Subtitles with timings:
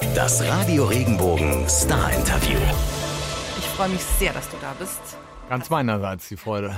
[0.00, 2.58] Das Radio Regenbogen Star Interview.
[3.58, 4.98] Ich freue mich sehr, dass du da bist.
[5.48, 6.74] Ganz meinerseits die Freude.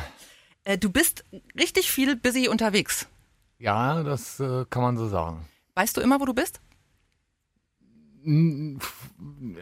[0.64, 1.24] Äh, du bist
[1.56, 3.06] richtig viel busy unterwegs.
[3.58, 5.46] Ja, das äh, kann man so sagen.
[5.77, 6.61] Weißt du immer, wo du bist?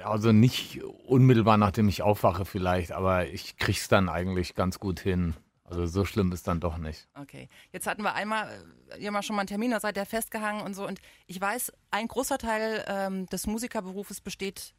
[0.04, 5.34] Also nicht unmittelbar nachdem ich aufwache vielleicht, aber ich krieg's dann eigentlich ganz gut hin.
[5.70, 7.08] Also so schlimm ist dann doch nicht.
[7.14, 7.48] Okay.
[7.72, 8.48] Jetzt hatten wir einmal,
[8.90, 10.86] äh, ihr mal schon mal einen Termin, da seid ihr festgehangen und so.
[10.86, 14.74] Und ich weiß, ein großer Teil ähm, des Musikerberufes besteht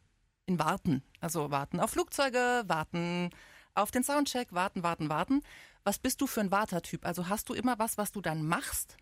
[0.46, 1.02] in Warten.
[1.22, 3.30] Also warten auf Flugzeuge, warten
[3.73, 5.41] auf den Soundcheck, warten, warten, warten.
[5.85, 7.05] Was bist du für ein Wartertyp?
[7.05, 8.98] Also hast du immer was, was du dann machst?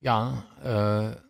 [0.00, 1.20] Ja, äh,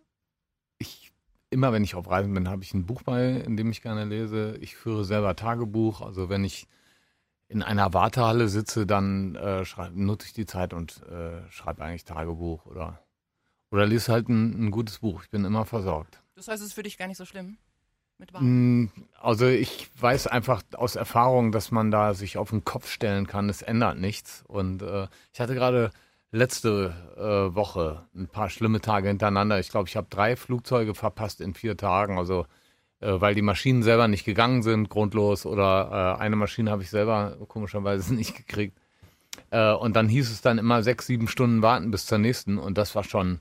[0.78, 1.12] ich
[1.50, 4.04] immer wenn ich auf Reisen bin, habe ich ein Buch bei, in dem ich gerne
[4.04, 4.56] lese.
[4.60, 6.00] Ich führe selber Tagebuch.
[6.00, 6.68] Also wenn ich
[7.50, 12.64] in einer Wartehalle sitze, dann äh, nutze ich die Zeit und äh, schreibe eigentlich Tagebuch
[12.66, 13.00] oder
[13.72, 15.22] oder lese halt ein, ein gutes Buch.
[15.24, 16.20] Ich bin immer versorgt.
[16.34, 17.58] Das heißt, es ist für dich gar nicht so schlimm
[18.18, 18.82] mit Warten?
[18.82, 18.90] Mm,
[19.20, 23.48] Also ich weiß einfach aus Erfahrung, dass man da sich auf den Kopf stellen kann.
[23.48, 24.44] Es ändert nichts.
[24.46, 25.90] Und äh, ich hatte gerade
[26.30, 29.58] letzte äh, Woche ein paar schlimme Tage hintereinander.
[29.58, 32.18] Ich glaube, ich habe drei Flugzeuge verpasst in vier Tagen.
[32.18, 32.46] Also
[33.00, 35.46] weil die Maschinen selber nicht gegangen sind, grundlos.
[35.46, 38.78] Oder äh, eine Maschine habe ich selber komischerweise nicht gekriegt.
[39.50, 42.58] Äh, und dann hieß es dann immer sechs, sieben Stunden warten bis zur nächsten.
[42.58, 43.40] Und das war schon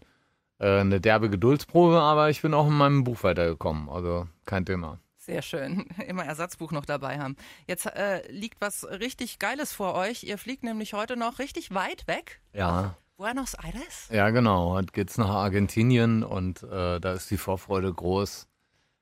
[0.60, 2.00] äh, eine derbe Geduldsprobe.
[2.00, 3.90] Aber ich bin auch in meinem Buch weitergekommen.
[3.90, 5.00] Also kein Thema.
[5.18, 5.86] Sehr schön.
[6.08, 7.36] Immer Ersatzbuch noch dabei haben.
[7.68, 10.24] Jetzt äh, liegt was richtig Geiles vor euch.
[10.24, 12.42] Ihr fliegt nämlich heute noch richtig weit weg.
[12.54, 12.96] Ja.
[13.18, 14.08] Buenos Aires?
[14.12, 14.72] Ja, genau.
[14.72, 18.49] Heute geht's nach Argentinien und äh, da ist die Vorfreude groß.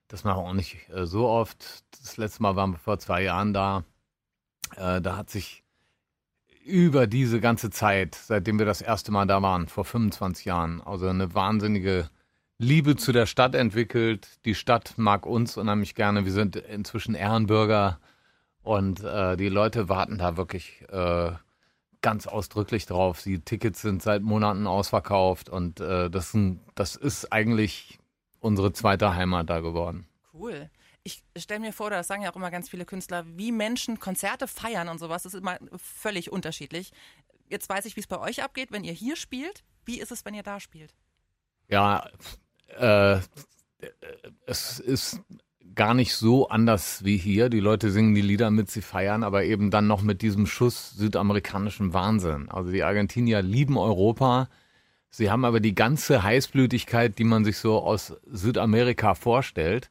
[0.08, 1.84] Das machen wir auch nicht äh, so oft.
[2.02, 3.84] Das letzte Mal waren wir vor zwei Jahren da.
[4.76, 5.64] Äh, da hat sich
[6.64, 11.08] über diese ganze Zeit, seitdem wir das erste Mal da waren, vor 25 Jahren, also
[11.08, 12.10] eine wahnsinnige
[12.58, 14.40] Liebe zu der Stadt entwickelt.
[14.46, 16.26] Die Stadt mag uns unheimlich gerne.
[16.26, 18.00] Wir sind inzwischen Ehrenbürger
[18.64, 21.32] und äh, die Leute warten da wirklich äh,
[22.02, 23.22] ganz ausdrücklich drauf.
[23.24, 26.38] Die Tickets sind seit Monaten ausverkauft und äh, das,
[26.76, 28.00] das ist eigentlich
[28.40, 30.08] unsere zweite Heimat da geworden.
[30.34, 30.70] Cool.
[31.04, 34.48] Ich stelle mir vor, das sagen ja auch immer ganz viele Künstler, wie Menschen Konzerte
[34.48, 35.24] feiern und sowas.
[35.24, 36.92] Das ist immer völlig unterschiedlich.
[37.50, 39.64] Jetzt weiß ich, wie es bei euch abgeht, wenn ihr hier spielt.
[39.86, 40.94] Wie ist es, wenn ihr da spielt?
[41.70, 42.10] Ja,
[42.78, 43.20] äh,
[44.46, 45.22] es ist
[45.76, 47.50] gar nicht so anders wie hier.
[47.50, 50.92] Die Leute singen die Lieder mit, sie feiern, aber eben dann noch mit diesem Schuss
[50.92, 52.50] südamerikanischem Wahnsinn.
[52.50, 54.50] Also die Argentinier lieben Europa.
[55.10, 59.90] Sie haben aber die ganze Heißblütigkeit, die man sich so aus Südamerika vorstellt.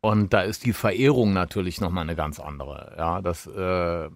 [0.00, 2.94] Und da ist die Verehrung natürlich nochmal eine ganz andere.
[2.98, 4.08] Ja, das, äh,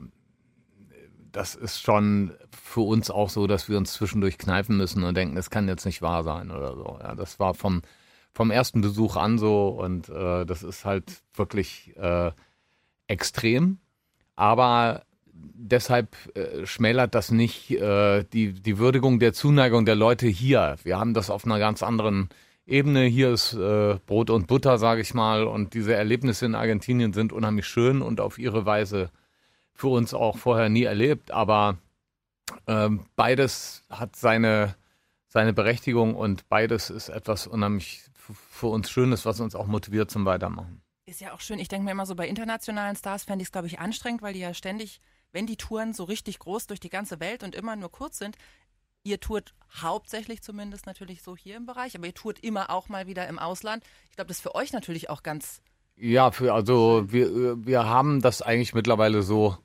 [1.33, 5.37] das ist schon für uns auch so, dass wir uns zwischendurch kneifen müssen und denken,
[5.37, 6.99] das kann jetzt nicht wahr sein oder so.
[7.01, 7.83] Ja, das war vom,
[8.33, 12.33] vom ersten Besuch an so und äh, das ist halt wirklich äh,
[13.07, 13.79] extrem.
[14.35, 15.06] Aber
[15.55, 20.77] deshalb äh, schmälert das nicht äh, die, die Würdigung der Zuneigung der Leute hier.
[20.83, 22.29] Wir haben das auf einer ganz anderen
[22.67, 23.05] Ebene.
[23.05, 25.45] Hier ist äh, Brot und Butter, sage ich mal.
[25.45, 29.11] Und diese Erlebnisse in Argentinien sind unheimlich schön und auf ihre Weise
[29.73, 31.31] für uns auch vorher nie erlebt.
[31.31, 31.79] Aber
[32.67, 34.75] ähm, beides hat seine,
[35.29, 38.03] seine Berechtigung und beides ist etwas unheimlich
[38.51, 40.83] für uns Schönes, was uns auch motiviert zum Weitermachen.
[41.07, 41.61] Ist ja auch schön.
[41.61, 44.33] Ich denke mir immer so, bei internationalen Stars fände ich es, glaube ich, anstrengend, weil
[44.33, 45.01] die ja ständig,
[45.37, 48.39] wenn die Touren so richtig groß durch die ganze Welt und immer nur kurz sind,
[49.05, 49.53] ihr tourt
[49.83, 53.39] hauptsächlich zumindest natürlich so hier im Bereich, aber ihr tourt immer auch mal wieder im
[53.39, 53.85] Ausland.
[54.09, 55.61] Ich glaube, das ist für euch natürlich auch ganz.
[55.95, 59.59] Ja, für, also wir, wir haben das eigentlich mittlerweile so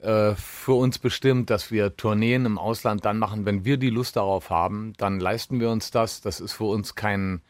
[0.00, 4.14] äh, für uns bestimmt, dass wir Tourneen im Ausland dann machen, wenn wir die Lust
[4.14, 6.20] darauf haben, dann leisten wir uns das.
[6.20, 7.42] Das ist für uns kein,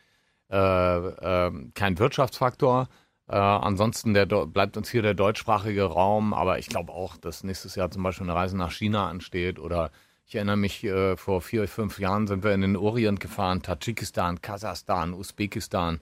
[0.50, 2.88] äh, äh, kein Wirtschaftsfaktor.
[3.28, 7.74] Äh, ansonsten der, bleibt uns hier der deutschsprachige Raum, aber ich glaube auch, dass nächstes
[7.74, 9.90] Jahr zum Beispiel eine Reise nach China ansteht oder
[10.28, 14.40] ich erinnere mich, äh, vor vier, fünf Jahren sind wir in den Orient gefahren, Tadschikistan,
[14.42, 16.00] Kasachstan, Usbekistan,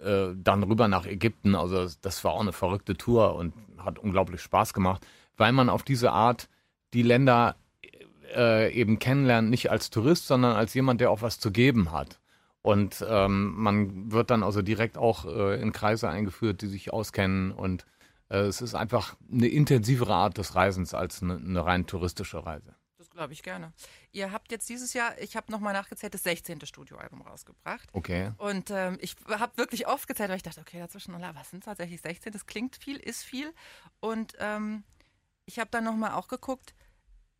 [0.00, 1.54] äh, dann rüber nach Ägypten.
[1.54, 5.06] Also das war auch eine verrückte Tour und hat unglaublich Spaß gemacht,
[5.36, 6.48] weil man auf diese Art
[6.94, 7.56] die Länder
[8.34, 12.18] äh, eben kennenlernt, nicht als Tourist, sondern als jemand, der auch was zu geben hat.
[12.66, 17.52] Und ähm, man wird dann also direkt auch äh, in Kreise eingeführt, die sich auskennen
[17.52, 17.86] und
[18.28, 22.74] äh, es ist einfach eine intensivere Art des Reisens als eine, eine rein touristische Reise.
[22.98, 23.72] Das glaube ich gerne.
[24.10, 26.66] Ihr habt jetzt dieses Jahr, ich habe nochmal nachgezählt, das 16.
[26.66, 27.88] Studioalbum rausgebracht.
[27.92, 28.32] Okay.
[28.38, 32.00] Und ähm, ich habe wirklich oft gezählt, weil ich dachte, okay, dazwischen, was sind tatsächlich
[32.00, 32.32] 16?
[32.32, 33.54] Das klingt viel, ist viel.
[34.00, 34.82] Und ähm,
[35.44, 36.74] ich habe dann nochmal auch geguckt,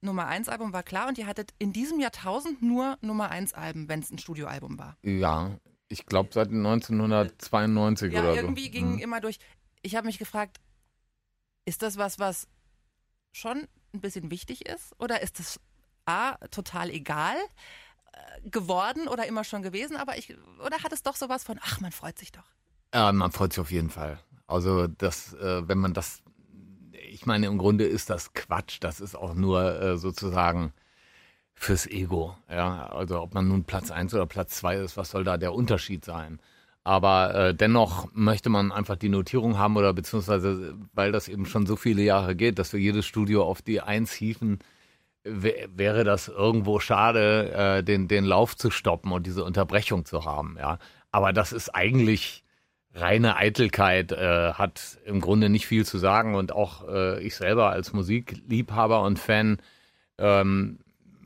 [0.01, 3.89] Nummer 1 Album war klar und ihr hattet in diesem Jahrtausend nur Nummer 1 Alben,
[3.89, 4.97] wenn es ein Studioalbum war.
[5.03, 5.59] Ja,
[5.89, 8.41] Ich glaube seit 1992 ja, oder so.
[8.41, 8.99] irgendwie ging Mhm.
[8.99, 9.39] immer durch.
[9.83, 10.59] Ich habe mich gefragt,
[11.65, 12.49] ist das was, was
[13.33, 14.95] schon ein bisschen wichtig ist?
[14.99, 15.61] Oder ist das
[16.05, 17.37] A, total egal
[18.13, 19.97] äh, geworden oder immer schon gewesen?
[19.97, 22.45] Aber ich, oder hat es doch sowas von, ach, man freut sich doch.
[22.95, 24.19] Ja, man freut sich auf jeden Fall.
[24.49, 26.23] Also das, äh, wenn man das,
[27.17, 28.77] ich meine, im Grunde ist das Quatsch.
[28.81, 30.75] Das ist auch nur äh, sozusagen
[31.55, 32.37] fürs Ego.
[32.51, 35.55] Ja, also ob man nun Platz eins oder Platz zwei ist, was soll da der
[35.55, 36.41] Unterschied sein?
[36.85, 41.65] Aber äh, dennoch möchte man einfach die Notierung haben oder beziehungsweise, weil das eben schon
[41.65, 44.59] so viele Jahre geht, dass wir jedes Studio auf die Eins hieven,
[45.25, 50.27] wä- wäre das irgendwo schade, äh, den, den Lauf zu stoppen und diese Unterbrechung zu
[50.27, 50.57] haben.
[50.59, 50.79] Ja,
[51.13, 52.45] aber das ist eigentlich
[52.97, 57.71] reine Eitelkeit, äh, hat im Grunde nicht viel zu sagen und auch äh, ich selber
[57.71, 59.59] als Musikliebhaber und Fan
[60.19, 60.79] ähm,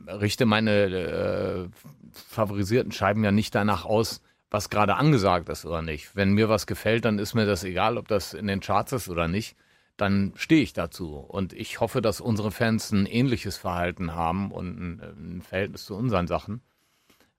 [0.07, 1.67] richte meine äh,
[2.11, 6.15] favorisierten Scheiben ja nicht danach aus, was gerade angesagt ist oder nicht.
[6.15, 9.09] Wenn mir was gefällt, dann ist mir das egal, ob das in den Charts ist
[9.09, 9.55] oder nicht.
[9.95, 11.15] Dann stehe ich dazu.
[11.15, 15.01] Und ich hoffe, dass unsere Fans ein ähnliches Verhalten haben und ein,
[15.37, 16.61] ein Verhältnis zu unseren Sachen.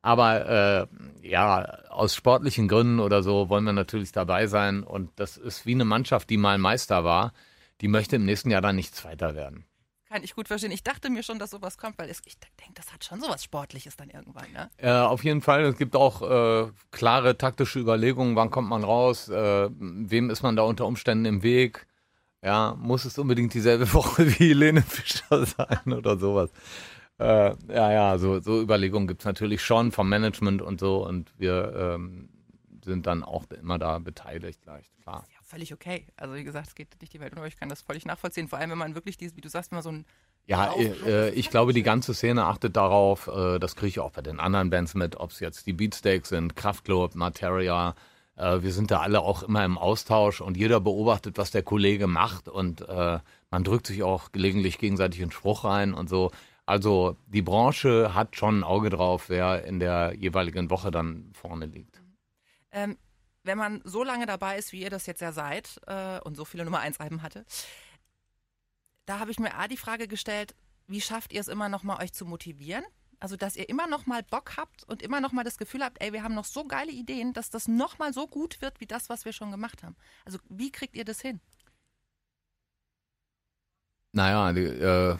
[0.02, 0.88] Aber
[1.22, 4.82] äh, ja, aus sportlichen Gründen oder so wollen wir natürlich dabei sein.
[4.82, 7.32] Und das ist wie eine Mannschaft, die mal Meister war.
[7.80, 9.64] Die möchte im nächsten Jahr dann nicht Zweiter werden.
[10.12, 10.72] Kann ich gut verstehen.
[10.72, 13.96] Ich dachte mir schon, dass sowas kommt, weil ich denke, das hat schon sowas Sportliches
[13.96, 14.68] dann irgendwann, ne?
[14.76, 19.30] Äh, auf jeden Fall, es gibt auch äh, klare taktische Überlegungen, wann kommt man raus,
[19.30, 21.86] äh, wem ist man da unter Umständen im Weg.
[22.42, 26.50] Ja, muss es unbedingt dieselbe Woche wie Helene Fischer sein oder sowas.
[27.22, 31.72] Äh, ja, ja, so, so Überlegungen gibt's natürlich schon vom Management und so und wir
[31.94, 32.28] ähm,
[32.84, 35.24] sind dann auch immer da beteiligt, gleich, klar.
[35.32, 36.06] Ja, völlig okay.
[36.16, 37.46] Also wie gesagt, es geht nicht die Welt unter.
[37.46, 38.48] Ich kann das völlig nachvollziehen.
[38.48, 40.04] Vor allem, wenn man wirklich, dieses, wie du sagst, immer so ein
[40.46, 44.10] Ja, äh, äh, ich glaube, die ganze Szene achtet darauf, äh, das kriege ich auch
[44.10, 47.94] bei den anderen Bands mit, ob es jetzt die Beatsteaks sind, Kraftklub, Materia,
[48.36, 52.08] äh, wir sind da alle auch immer im Austausch und jeder beobachtet, was der Kollege
[52.08, 53.18] macht und äh,
[53.50, 56.32] man drückt sich auch gelegentlich gegenseitig einen Spruch rein und so.
[56.66, 61.66] Also die Branche hat schon ein Auge drauf, wer in der jeweiligen Woche dann vorne
[61.66, 62.00] liegt.
[62.70, 62.96] Ähm,
[63.42, 66.44] wenn man so lange dabei ist, wie ihr das jetzt ja seid äh, und so
[66.44, 67.44] viele Nummer 1 Alben hatte,
[69.06, 70.54] da habe ich mir A die Frage gestellt,
[70.86, 72.84] wie schafft ihr es immer noch mal euch zu motivieren?
[73.18, 76.02] Also, dass ihr immer noch mal Bock habt und immer noch mal das Gefühl habt,
[76.02, 78.86] ey, wir haben noch so geile Ideen, dass das noch mal so gut wird, wie
[78.86, 79.94] das, was wir schon gemacht haben.
[80.24, 81.40] Also, wie kriegt ihr das hin?
[84.10, 85.16] Naja, die, äh,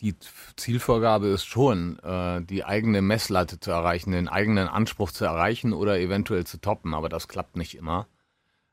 [0.00, 0.14] die
[0.56, 5.98] Zielvorgabe ist schon, äh, die eigene Messlatte zu erreichen, den eigenen Anspruch zu erreichen oder
[5.98, 8.06] eventuell zu toppen, aber das klappt nicht immer.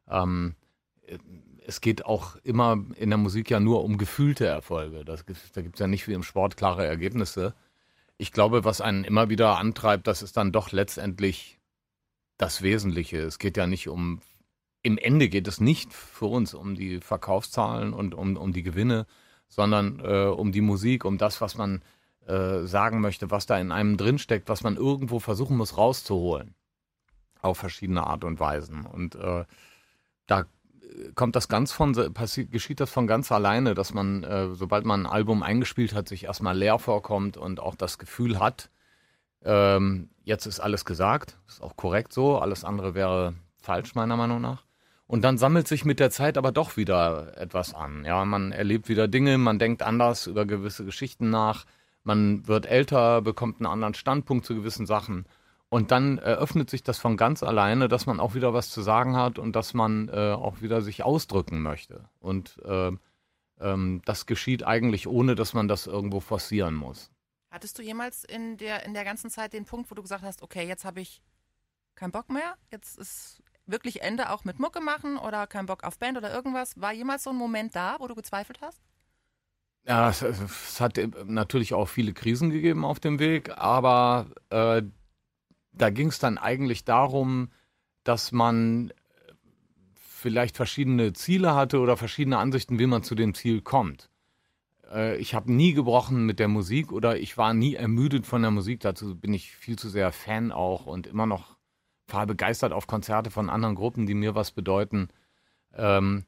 [0.08, 0.56] Ähm,
[1.08, 1.18] äh,
[1.68, 5.04] es geht auch immer in der Musik ja nur um gefühlte Erfolge.
[5.04, 7.56] Das, da gibt es ja nicht wie im Sport klare Ergebnisse.
[8.18, 11.60] Ich glaube, was einen immer wieder antreibt, das ist dann doch letztendlich
[12.38, 13.18] das Wesentliche.
[13.18, 14.22] Es geht ja nicht um,
[14.84, 19.08] im Ende geht es nicht für uns um die Verkaufszahlen und um, um die Gewinne,
[19.56, 21.82] sondern äh, um die Musik, um das, was man
[22.28, 26.56] äh, sagen möchte, was da in einem drinsteckt, was man irgendwo versuchen muss rauszuholen.
[27.42, 28.86] Auf verschiedene Art und Weisen.
[28.86, 29.46] Und äh,
[30.28, 30.46] da
[31.16, 31.94] kommt das ganz von,
[32.52, 36.26] geschieht das von ganz alleine, dass man, äh, sobald man ein Album eingespielt hat, sich
[36.26, 38.70] erstmal leer vorkommt und auch das Gefühl hat,
[39.44, 44.42] ähm, jetzt ist alles gesagt, ist auch korrekt so, alles andere wäre falsch meiner Meinung
[44.42, 44.65] nach.
[45.08, 48.06] Und dann sammelt sich mit der Zeit aber doch wieder etwas an.
[48.06, 51.66] Ja, man erlebt wieder Dinge, man denkt anders über gewisse Geschichten nach,
[52.04, 55.26] man wird älter, bekommt einen anderen Standpunkt zu gewissen Sachen.
[55.70, 59.16] Und dann eröffnet sich das von ganz alleine, dass man auch wieder was zu sagen
[59.16, 62.08] hat und dass man äh, auch wieder sich ausdrücken möchte.
[62.20, 62.92] Und äh,
[63.60, 67.12] ähm, das geschieht eigentlich ohne, dass man das irgendwo forcieren muss.
[67.50, 70.44] Hattest du jemals in der, in der ganzen Zeit den Punkt, wo du gesagt hast,
[70.44, 71.22] okay, jetzt habe ich
[71.96, 75.98] keinen Bock mehr, jetzt ist wirklich Ende auch mit Mucke machen oder kein Bock auf
[75.98, 76.80] Band oder irgendwas?
[76.80, 78.82] War jemals so ein Moment da, wo du gezweifelt hast?
[79.88, 84.82] Ja, es, es hat natürlich auch viele Krisen gegeben auf dem Weg, aber äh,
[85.74, 87.50] da ging es dann eigentlich darum,
[88.04, 88.92] dass man
[89.94, 94.10] vielleicht verschiedene Ziele hatte oder verschiedene Ansichten, wie man zu dem Ziel kommt.
[94.92, 98.52] Äh, ich habe nie gebrochen mit der Musik oder ich war nie ermüdet von der
[98.52, 98.80] Musik.
[98.80, 101.55] Dazu bin ich viel zu sehr Fan auch und immer noch
[102.08, 105.10] fahre begeistert auf Konzerte von anderen Gruppen, die mir was bedeuten.
[105.74, 106.26] Ähm,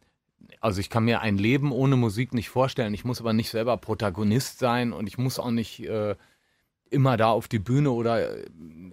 [0.60, 2.94] also ich kann mir ein Leben ohne Musik nicht vorstellen.
[2.94, 6.16] Ich muss aber nicht selber Protagonist sein und ich muss auch nicht äh,
[6.90, 8.46] immer da auf die Bühne oder äh,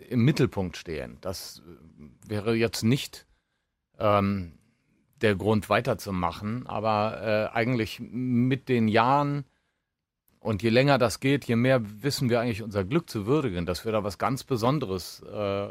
[0.08, 1.18] im Mittelpunkt stehen.
[1.20, 3.26] Das äh, wäre jetzt nicht
[3.98, 4.58] ähm,
[5.20, 9.44] der Grund weiterzumachen, aber äh, eigentlich mit den Jahren
[10.44, 13.86] Und je länger das geht, je mehr wissen wir eigentlich unser Glück zu würdigen, dass
[13.86, 15.68] wir da was ganz Besonderes äh,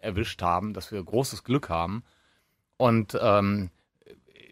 [0.00, 2.02] erwischt haben, dass wir großes Glück haben.
[2.78, 3.70] Und ähm,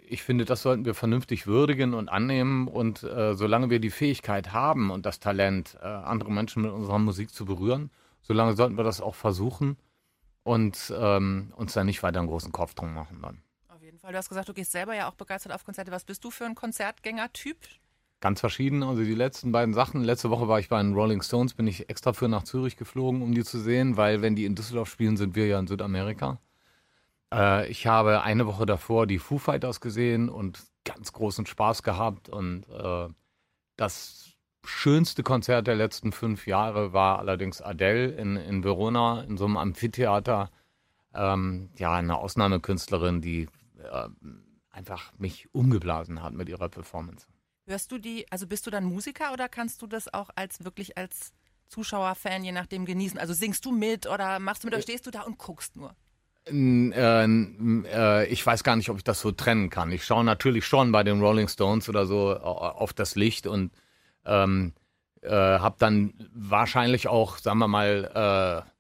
[0.07, 2.69] ich finde, das sollten wir vernünftig würdigen und annehmen.
[2.69, 7.01] Und äh, solange wir die Fähigkeit haben und das Talent, äh, andere Menschen mit unserer
[7.01, 7.91] Musik zu berühren,
[8.23, 9.77] solange sollten wir das auch versuchen
[10.45, 13.43] und ähm, uns da nicht weiter einen großen Kopf drum machen dann.
[13.67, 14.13] Auf jeden Fall.
[14.13, 15.91] Du hast gesagt, du gehst selber ja auch begeistert auf Konzerte.
[15.91, 17.57] Was bist du für ein Konzertgänger-Typ?
[18.21, 18.83] Ganz verschieden.
[18.83, 20.03] Also die letzten beiden Sachen.
[20.03, 23.23] Letzte Woche war ich bei den Rolling Stones, bin ich extra für nach Zürich geflogen,
[23.23, 26.41] um die zu sehen, weil wenn die in Düsseldorf spielen, sind wir ja in Südamerika.
[27.33, 32.29] Äh, ich habe eine Woche davor die Foo Fighters gesehen und ganz großen Spaß gehabt.
[32.29, 33.09] Und äh,
[33.77, 34.33] das
[34.65, 39.57] schönste Konzert der letzten fünf Jahre war allerdings Adele in, in Verona, in so einem
[39.59, 40.51] Amphitheater.
[41.15, 44.09] Ähm, ja, eine Ausnahmekünstlerin, die äh,
[44.71, 47.27] einfach mich umgeblasen hat mit ihrer Performance.
[47.67, 50.97] Hörst du die, also bist du dann Musiker oder kannst du das auch als wirklich
[50.97, 51.33] als
[51.67, 53.19] Zuschauer, Fan, je nachdem genießen?
[53.19, 55.95] Also singst du mit oder machst du mit oder stehst du da und guckst nur?
[56.49, 59.91] Äh, äh, ich weiß gar nicht, ob ich das so trennen kann.
[59.91, 63.73] Ich schaue natürlich schon bei den Rolling Stones oder so auf das Licht und
[64.25, 64.73] ähm,
[65.23, 68.71] äh, habe dann wahrscheinlich auch, sagen wir mal, äh,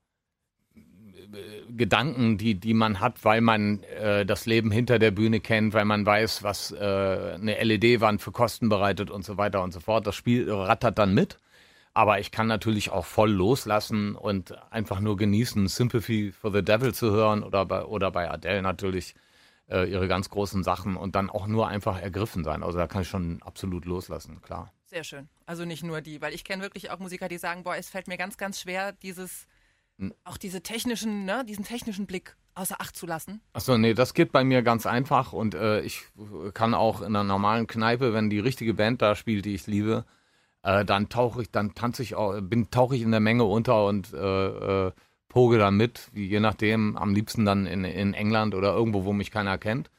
[1.77, 5.85] Gedanken, die, die man hat, weil man äh, das Leben hinter der Bühne kennt, weil
[5.85, 10.07] man weiß, was äh, eine LED-Wand für Kosten bereitet und so weiter und so fort.
[10.07, 11.39] Das Spiel rattert dann mit.
[11.95, 16.93] Aber ich kann natürlich auch voll loslassen und einfach nur genießen, Sympathy for the Devil
[16.93, 19.15] zu hören oder bei, oder bei Adele natürlich
[19.71, 22.63] äh, ihre ganz großen Sachen und dann auch nur einfach ergriffen sein.
[22.63, 24.73] Also da kann ich schon absolut loslassen, klar.
[24.85, 25.29] Sehr schön.
[25.47, 28.09] Also nicht nur die, weil ich kenne wirklich auch Musiker, die sagen, boah, es fällt
[28.09, 29.47] mir ganz, ganz schwer, dieses.
[30.25, 33.41] Auch diese technischen, ne, diesen technischen Blick außer Acht zu lassen.
[33.53, 36.05] Achso, nee, das geht bei mir ganz einfach und äh, ich
[36.55, 40.05] kann auch in einer normalen Kneipe, wenn die richtige Band da spielt, die ich liebe,
[40.63, 43.87] äh, dann tauche ich, dann tanze ich auch, bin, tauche ich in der Menge unter
[43.87, 44.93] und äh, äh,
[45.29, 49.31] poge da mit, je nachdem, am liebsten dann in, in England oder irgendwo, wo mich
[49.31, 49.91] keiner kennt.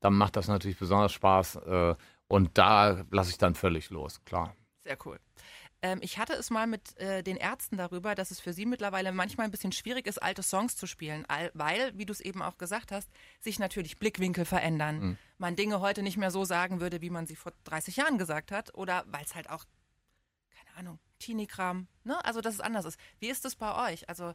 [0.00, 1.94] Dann macht das natürlich besonders Spaß äh,
[2.28, 4.54] und da lasse ich dann völlig los, klar.
[4.84, 5.18] Sehr cool.
[5.82, 9.12] Ähm, ich hatte es mal mit äh, den Ärzten darüber, dass es für sie mittlerweile
[9.12, 12.56] manchmal ein bisschen schwierig ist, alte Songs zu spielen, weil, wie du es eben auch
[12.56, 13.10] gesagt hast,
[13.40, 15.00] sich natürlich Blickwinkel verändern.
[15.00, 15.18] Mhm.
[15.38, 18.52] Man Dinge heute nicht mehr so sagen würde, wie man sie vor 30 Jahren gesagt
[18.52, 19.64] hat oder weil es halt auch
[20.76, 22.24] Ahnung, Teenie-Kram, ne?
[22.24, 22.98] Also, dass es anders ist.
[23.18, 24.08] Wie ist es bei euch?
[24.08, 24.34] Also,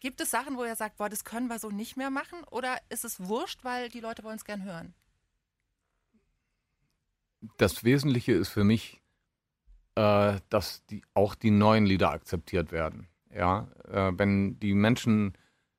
[0.00, 2.44] gibt es Sachen, wo ihr sagt, boah, das können wir so nicht mehr machen?
[2.50, 4.94] Oder ist es wurscht, weil die Leute wollen es gern hören?
[7.56, 8.99] Das Wesentliche ist für mich,
[10.00, 13.08] äh, dass die, auch die neuen Lieder akzeptiert werden.
[13.34, 15.34] Ja, äh, wenn die Menschen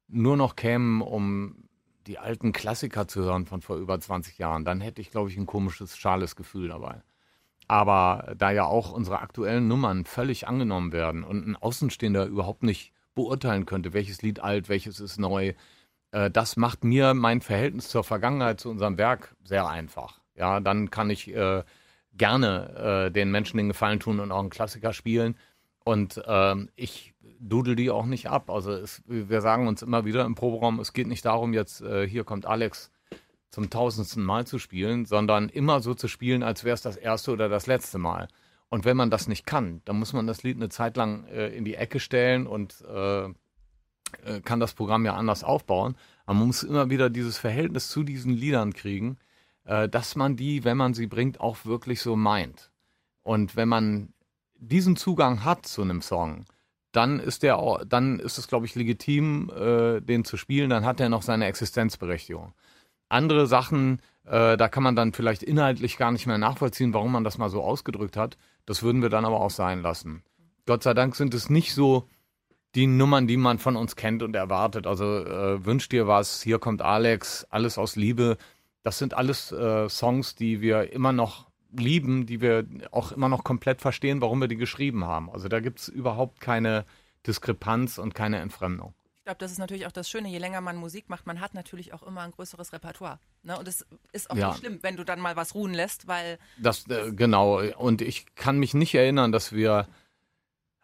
[0.08, 1.68] nur noch kämen, um
[2.06, 5.38] die alten Klassiker zu hören von vor über 20 Jahren, dann hätte ich, glaube ich,
[5.38, 7.01] ein komisches, schales Gefühl dabei.
[7.68, 12.94] Aber da ja auch unsere aktuellen Nummern völlig angenommen werden und ein Außenstehender überhaupt nicht
[13.16, 15.54] beurteilen könnte, welches Lied alt, welches ist neu,
[16.12, 20.22] äh, das macht mir mein Verhältnis zur Vergangenheit, zu unserem Werk sehr einfach.
[20.36, 21.63] Ja, dann kann ich äh,
[22.22, 25.36] gerne äh, den Menschen den Gefallen tun und auch einen Klassiker spielen.
[25.84, 28.51] Und ähm, ich dudel die auch nicht ab.
[28.51, 32.08] Also es, wir sagen uns immer wieder im Proberaum, es geht nicht darum, jetzt äh,
[32.08, 32.92] hier kommt Alex
[33.50, 37.32] zum tausendsten Mal zu spielen, sondern immer so zu spielen, als wäre es das erste
[37.32, 38.28] oder das letzte Mal.
[38.70, 41.48] Und wenn man das nicht kann, dann muss man das Lied eine Zeit lang äh,
[41.48, 43.32] in die Ecke stellen und äh, äh,
[44.46, 45.96] kann das Programm ja anders aufbauen.
[46.28, 49.18] Aber man muss immer wieder dieses Verhältnis zu diesen Liedern kriegen,
[49.65, 52.72] äh, dass man die, wenn man sie bringt, auch wirklich so meint.
[53.24, 54.13] Und wenn man
[54.56, 56.46] diesen Zugang hat zu einem Song,
[56.91, 60.70] dann ist der, dann ist es, glaube ich, legitim, äh, den zu spielen.
[60.70, 62.53] Dann hat er noch seine Existenzberechtigung.
[63.10, 67.24] Andere Sachen, äh, da kann man dann vielleicht inhaltlich gar nicht mehr nachvollziehen, warum man
[67.24, 68.38] das mal so ausgedrückt hat.
[68.65, 70.24] Das würden wir dann aber auch sein lassen.
[70.65, 72.08] Gott sei Dank sind es nicht so
[72.75, 74.88] die Nummern, die man von uns kennt und erwartet.
[74.88, 78.38] Also äh, wünsch dir was, hier kommt Alex, alles aus Liebe.
[78.84, 83.44] Das sind alles äh, Songs, die wir immer noch lieben, die wir auch immer noch
[83.44, 85.30] komplett verstehen, warum wir die geschrieben haben.
[85.30, 86.86] Also da gibt es überhaupt keine
[87.26, 88.94] Diskrepanz und keine Entfremdung.
[89.20, 91.54] Ich glaube, das ist natürlich auch das Schöne, je länger man Musik macht, man hat
[91.54, 93.20] natürlich auch immer ein größeres Repertoire.
[93.44, 93.58] Ne?
[93.58, 94.50] Und es ist auch ja.
[94.50, 96.40] nicht schlimm, wenn du dann mal was ruhen lässt, weil.
[96.58, 97.62] Das, äh, genau.
[97.78, 99.88] Und ich kann mich nicht erinnern, dass wir,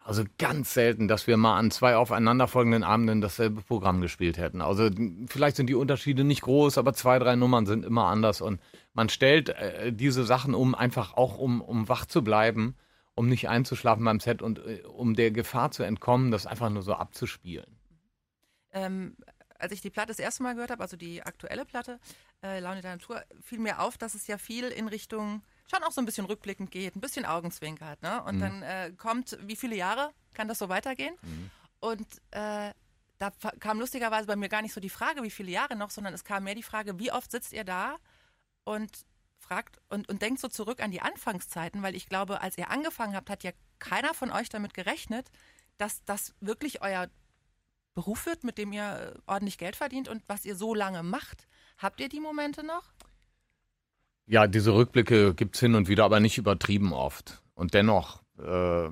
[0.08, 4.60] also ganz selten, dass wir mal an zwei aufeinanderfolgenden Abenden dasselbe Programm gespielt hätten.
[4.62, 4.90] Also
[5.28, 8.40] vielleicht sind die Unterschiede nicht groß, aber zwei, drei Nummern sind immer anders.
[8.40, 8.60] Und
[8.94, 12.74] man stellt äh, diese Sachen um, einfach auch um, um wach zu bleiben,
[13.14, 16.82] um nicht einzuschlafen beim Set und äh, um der Gefahr zu entkommen, das einfach nur
[16.82, 17.78] so abzuspielen
[18.72, 19.16] ähm,
[19.58, 21.98] als ich die Platte das erste Mal gehört habe, also die aktuelle Platte,
[22.42, 25.92] äh, Laune der Natur, fiel mir auf, dass es ja viel in Richtung schon auch
[25.92, 28.02] so ein bisschen rückblickend geht, ein bisschen Augenzwinkert.
[28.02, 28.22] Ne?
[28.24, 31.14] Und dann äh, kommt, wie viele Jahre kann das so weitergehen?
[31.80, 32.72] Und äh,
[33.18, 36.14] da kam lustigerweise bei mir gar nicht so die Frage, wie viele Jahre noch, sondern
[36.14, 37.96] es kam mehr die Frage, wie oft sitzt ihr da
[38.64, 38.90] und
[39.38, 43.14] fragt und, und denkt so zurück an die Anfangszeiten, weil ich glaube, als ihr angefangen
[43.14, 45.30] habt, hat ja keiner von euch damit gerechnet,
[45.78, 47.08] dass das wirklich euer
[47.94, 51.48] Beruf wird, mit dem ihr äh, ordentlich Geld verdient und was ihr so lange macht.
[51.78, 52.84] Habt ihr die Momente noch?
[54.30, 57.42] Ja, diese Rückblicke gibt's hin und wieder, aber nicht übertrieben oft.
[57.54, 58.90] Und dennoch, äh,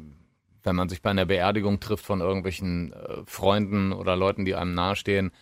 [0.62, 4.73] wenn man sich bei einer Beerdigung trifft von irgendwelchen äh, Freunden oder Leuten, die einem
[4.73, 5.33] nahestehen,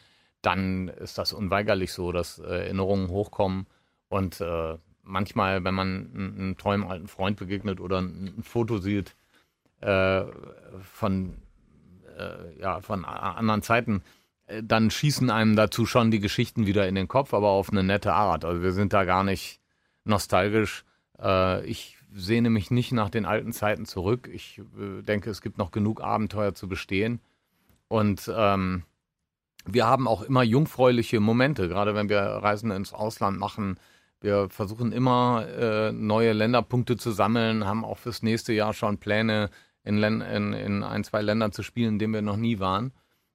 [0.43, 3.69] dann ist das unweigerlich so, dass äh, Erinnerungen hochkommen.
[4.09, 9.15] Und äh, manchmal, wenn man einen tollen alten Freund begegnet oder ein, ein Foto sieht
[9.81, 10.25] äh,
[10.83, 11.35] von,
[12.61, 14.03] ja, von anderen Zeiten,
[14.63, 18.13] dann schießen einem dazu schon die Geschichten wieder in den Kopf, aber auf eine nette
[18.13, 18.45] Art.
[18.45, 19.59] Also wir sind da gar nicht
[20.05, 20.85] nostalgisch.
[21.21, 24.29] Äh, ich sehne mich nicht nach den alten Zeiten zurück.
[24.33, 27.21] Ich äh, denke, es gibt noch genug Abenteuer zu bestehen.
[27.89, 28.85] Und ähm,
[29.67, 33.79] wir haben auch immer jungfräuliche Momente, gerade wenn wir Reisen ins Ausland machen.
[34.21, 39.51] Wir versuchen immer äh, neue Länderpunkte zu sammeln, haben auch fürs nächste Jahr schon Pläne,
[39.85, 42.93] in, in, in ein, zwei Ländern zu spielen, in denen wir noch nie waren.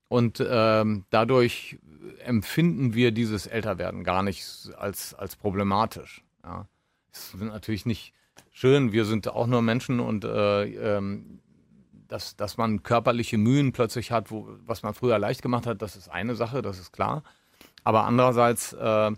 [0.08, 1.78] Und ähm, dadurch
[2.26, 6.24] empfinden wir dieses Älterwerden gar nicht als, als problematisch.
[6.44, 6.68] Ja.
[7.12, 8.14] Es ist natürlich nicht
[8.52, 11.40] schön, wir sind auch nur Menschen und äh, ähm,
[12.08, 15.96] dass, dass man körperliche Mühen plötzlich hat, wo, was man früher leicht gemacht hat, das
[15.96, 17.24] ist eine Sache, das ist klar.
[17.84, 19.12] Aber andererseits äh,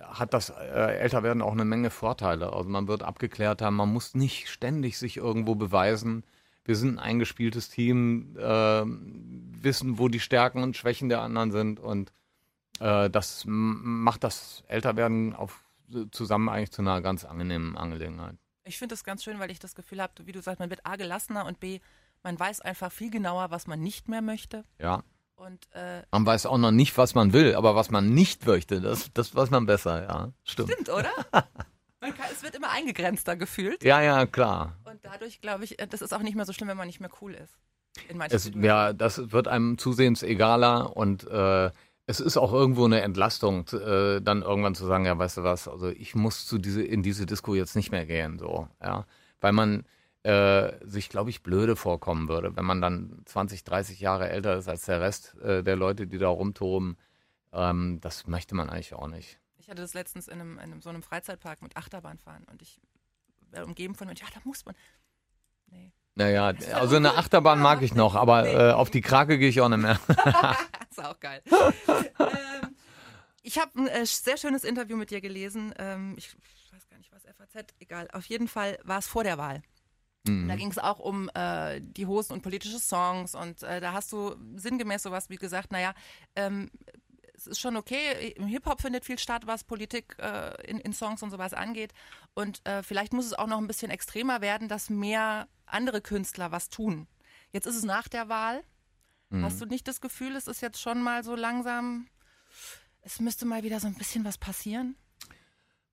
[0.00, 2.52] hat das äh, Älterwerden auch eine Menge Vorteile.
[2.52, 6.24] Also man wird abgeklärter, man muss nicht ständig sich irgendwo beweisen.
[6.64, 11.80] Wir sind ein eingespieltes Team, äh, wissen, wo die Stärken und Schwächen der anderen sind
[11.80, 12.12] und
[12.80, 15.64] äh, das macht das Älterwerden auf,
[16.10, 18.36] zusammen eigentlich zu einer ganz angenehmen Angelegenheit.
[18.64, 20.84] Ich finde es ganz schön, weil ich das Gefühl habe, wie du sagst, man wird
[20.86, 21.80] A gelassener und B,
[22.22, 24.64] man weiß einfach viel genauer, was man nicht mehr möchte.
[24.78, 25.02] Ja.
[25.36, 28.80] Und äh, Man weiß auch noch nicht, was man will, aber was man nicht möchte,
[28.80, 30.32] das, das weiß man besser, ja.
[30.44, 30.70] Stimmt.
[30.70, 31.10] stimmt, oder?
[32.00, 33.82] kann, es wird immer eingegrenzter gefühlt.
[33.82, 34.76] Ja, ja, klar.
[34.84, 37.00] Und dadurch glaube ich, äh, das ist auch nicht mehr so schlimm, wenn man nicht
[37.00, 37.54] mehr cool ist.
[38.08, 38.66] In manchen Es, Situationen.
[38.66, 41.70] ja, das wird einem zusehends egaler und äh,
[42.10, 45.68] es ist auch irgendwo eine Entlastung, äh, dann irgendwann zu sagen, ja, weißt du was,
[45.68, 49.06] also ich muss zu diese, in diese Disco jetzt nicht mehr gehen, so, ja.
[49.40, 49.84] Weil man
[50.24, 54.68] äh, sich, glaube ich, blöde vorkommen würde, wenn man dann 20, 30 Jahre älter ist
[54.68, 56.98] als der Rest äh, der Leute, die da rumtoben.
[57.52, 59.38] Ähm, das möchte man eigentlich auch nicht.
[59.56, 62.60] Ich hatte das letztens in einem, in einem, so einem Freizeitpark mit Achterbahn fahren und
[62.60, 62.80] ich
[63.50, 64.74] wäre umgeben von ja, da muss man.
[65.68, 65.92] Nee.
[66.14, 69.68] Naja, also eine Achterbahn mag ich noch, aber äh, auf die Krake gehe ich auch
[69.68, 69.98] nicht mehr.
[70.08, 70.56] Das
[70.90, 71.42] ist auch geil.
[71.48, 72.76] ähm,
[73.42, 75.72] ich habe ein äh, sehr schönes Interview mit dir gelesen.
[75.78, 76.34] Ähm, ich
[76.72, 78.08] weiß gar nicht, was FAZ, egal.
[78.12, 79.62] Auf jeden Fall war es vor der Wahl.
[80.26, 84.12] Da ging es auch um äh, die Hosen und politische Songs und äh, da hast
[84.12, 85.94] du sinngemäß sowas wie gesagt, naja,
[86.36, 86.70] ähm,
[87.40, 91.22] es ist schon okay, im Hip-Hop findet viel statt, was Politik äh, in, in Songs
[91.22, 91.92] und sowas angeht
[92.34, 96.52] und äh, vielleicht muss es auch noch ein bisschen extremer werden, dass mehr andere Künstler
[96.52, 97.06] was tun.
[97.52, 98.62] Jetzt ist es nach der Wahl.
[99.32, 102.08] Hast du nicht das Gefühl, es ist jetzt schon mal so langsam,
[103.02, 104.96] es müsste mal wieder so ein bisschen was passieren?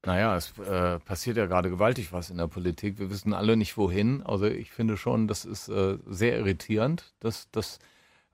[0.03, 2.97] Naja, es äh, passiert ja gerade gewaltig was in der Politik.
[2.97, 4.23] Wir wissen alle nicht wohin.
[4.23, 7.77] Also ich finde schon, das ist äh, sehr irritierend, dass das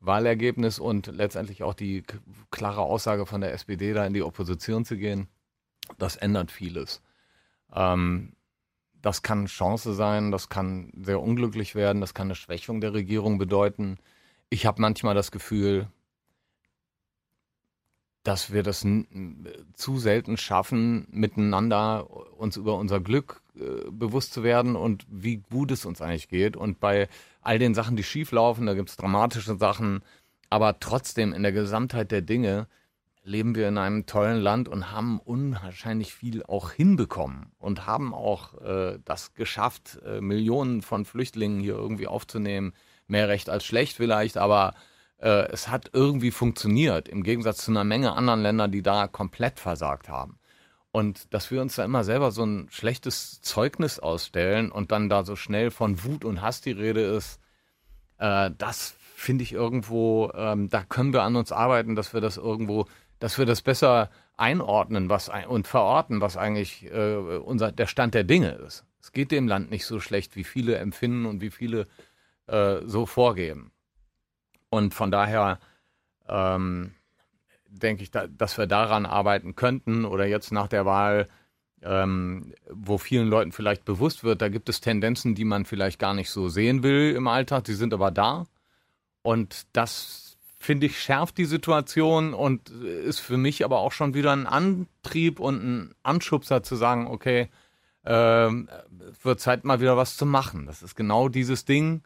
[0.06, 2.04] Wahlergebnis und letztendlich auch die
[2.52, 5.28] klare Aussage von der SPD, da in die Opposition zu gehen,
[5.98, 7.02] das ändert vieles.
[7.74, 8.34] Ähm,
[9.02, 13.38] das kann Chance sein, das kann sehr unglücklich werden, das kann eine Schwächung der Regierung
[13.38, 13.98] bedeuten.
[14.50, 15.88] Ich habe manchmal das Gefühl,
[18.24, 18.88] dass wir das
[19.74, 25.72] zu selten schaffen, miteinander uns über unser Glück äh, bewusst zu werden und wie gut
[25.72, 26.56] es uns eigentlich geht.
[26.56, 27.10] Und bei
[27.43, 30.01] all den Sachen, die schief laufen, da gibt es dramatische Sachen,
[30.49, 32.67] aber trotzdem in der Gesamtheit der Dinge
[33.23, 38.62] leben wir in einem tollen Land und haben unwahrscheinlich viel auch hinbekommen und haben auch
[38.62, 42.73] äh, das geschafft, äh, Millionen von Flüchtlingen hier irgendwie aufzunehmen.
[43.08, 44.73] Mehr recht als schlecht vielleicht, aber
[45.19, 49.60] äh, es hat irgendwie funktioniert, im Gegensatz zu einer Menge anderen Länder, die da komplett
[49.60, 50.38] versagt haben.
[50.95, 55.25] Und dass wir uns da immer selber so ein schlechtes Zeugnis ausstellen und dann da
[55.25, 57.39] so schnell von Wut und Hass die Rede ist,
[58.19, 62.38] äh, das finde ich irgendwo, ähm, da können wir an uns arbeiten, dass wir das
[62.38, 62.86] irgendwo,
[63.17, 68.13] dass wir das besser einordnen was ein, und verorten, was eigentlich äh, unser, der Stand
[68.13, 68.86] der Dinge ist.
[69.01, 71.88] Es geht dem Land nicht so schlecht, wie viele empfinden und wie viele
[72.45, 73.71] äh, so vorgeben.
[74.69, 75.60] Und von daher
[76.29, 76.93] ähm,
[77.79, 81.27] denke ich, da, dass wir daran arbeiten könnten oder jetzt nach der Wahl
[81.83, 86.13] ähm, wo vielen Leuten vielleicht bewusst wird, da gibt es Tendenzen, die man vielleicht gar
[86.13, 88.45] nicht so sehen will im Alltag, die sind aber da.
[89.21, 94.31] Und das, finde ich, schärft die Situation und ist für mich aber auch schon wieder
[94.31, 97.49] ein Antrieb und ein Anschubser zu sagen, okay,
[98.05, 98.69] ähm,
[99.21, 100.65] wird Zeit mal wieder was zu machen.
[100.65, 102.03] Das ist genau dieses Ding.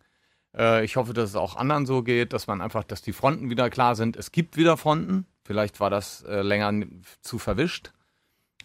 [0.56, 3.50] Äh, ich hoffe, dass es auch anderen so geht, dass man einfach, dass die Fronten
[3.50, 4.16] wieder klar sind.
[4.16, 5.26] Es gibt wieder Fronten.
[5.48, 6.86] Vielleicht war das äh, länger
[7.22, 7.94] zu verwischt.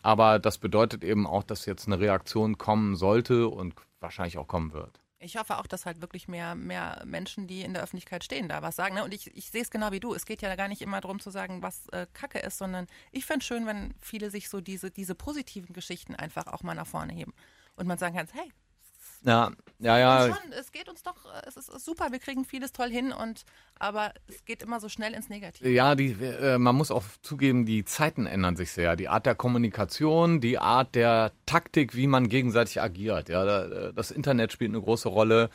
[0.03, 4.73] Aber das bedeutet eben auch, dass jetzt eine Reaktion kommen sollte und wahrscheinlich auch kommen
[4.73, 4.99] wird.
[5.21, 8.63] Ich hoffe auch, dass halt wirklich mehr, mehr Menschen, die in der Öffentlichkeit stehen, da
[8.63, 8.97] was sagen.
[8.97, 9.05] Ne?
[9.05, 10.13] Und ich, ich sehe es genau wie du.
[10.13, 13.27] Es geht ja gar nicht immer darum zu sagen, was äh, Kacke ist, sondern ich
[13.27, 16.89] finde es schön, wenn viele sich so diese, diese positiven Geschichten einfach auch mal nach
[16.89, 17.33] vorne heben.
[17.77, 18.51] Und man sagen kann, hey,
[19.25, 20.35] ja, ja, ja.
[20.35, 23.45] Schon, es geht uns doch, äh, es ist super, wir kriegen vieles toll hin und
[23.79, 25.69] aber es geht immer so schnell ins Negative.
[25.69, 28.97] Ja, die, äh, man muss auch zugeben, die Zeiten ändern sich sehr.
[28.97, 33.29] Die Art der Kommunikation, die Art der Taktik, wie man gegenseitig agiert.
[33.29, 35.51] Ja, äh, das Internet spielt eine große Rolle.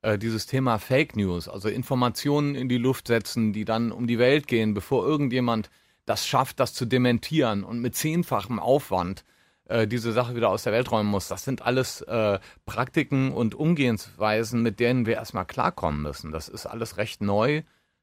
[0.00, 4.18] Äh, dieses Thema Fake News, also Informationen in die Luft setzen, die dann um die
[4.18, 5.70] Welt gehen, bevor irgendjemand
[6.06, 9.24] das schafft, das zu dementieren und mit zehnfachem Aufwand
[9.68, 11.28] äh, diese Sache wieder aus der Welt räumen muss.
[11.28, 16.32] Das sind alles äh, Praktiken und Umgehensweisen, mit denen wir erstmal klarkommen müssen.
[16.32, 17.62] Das ist alles recht neu.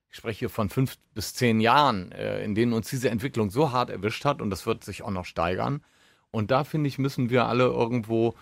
[0.10, 3.90] Ich spreche von fünf bis zehn Jahren, äh, in denen uns diese Entwicklung so hart
[3.90, 5.84] erwischt hat und das wird sich auch noch steigern.
[6.32, 8.36] Und da finde ich, müssen wir alle irgendwo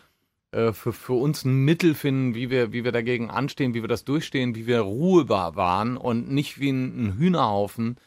[0.51, 3.87] äh, für, für uns ein Mittel finden, wie wir, wie wir dagegen anstehen, wie wir
[3.87, 7.97] das durchstehen, wie wir Ruhe bewahren und nicht wie ein, ein Hühnerhaufen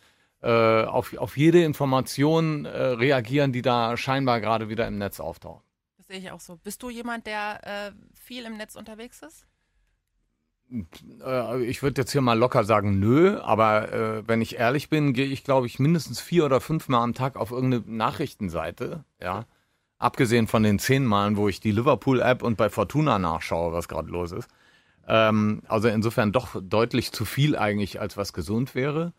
[0.47, 5.65] äh, auf, auf jede Information äh, reagieren, die da scheinbar gerade wieder im Netz auftaucht.
[5.99, 6.57] Das sehe ich auch so.
[6.63, 9.45] Bist du jemand, der äh, viel im Netz unterwegs ist?
[11.25, 15.15] Äh, ich würde jetzt hier mal locker sagen, nö, aber äh, wenn ich ehrlich bin,
[15.15, 19.47] gehe ich, glaube ich, mindestens vier oder fünf Mal am Tag auf irgendeine Nachrichtenseite, ja.
[19.99, 24.11] Abgesehen von den zehn Malen, wo ich die Liverpool-App und bei Fortuna nachschaue, was gerade
[24.11, 24.49] los ist.
[25.09, 29.13] Ähm, also insofern doch deutlich zu viel eigentlich, als was gesund wäre.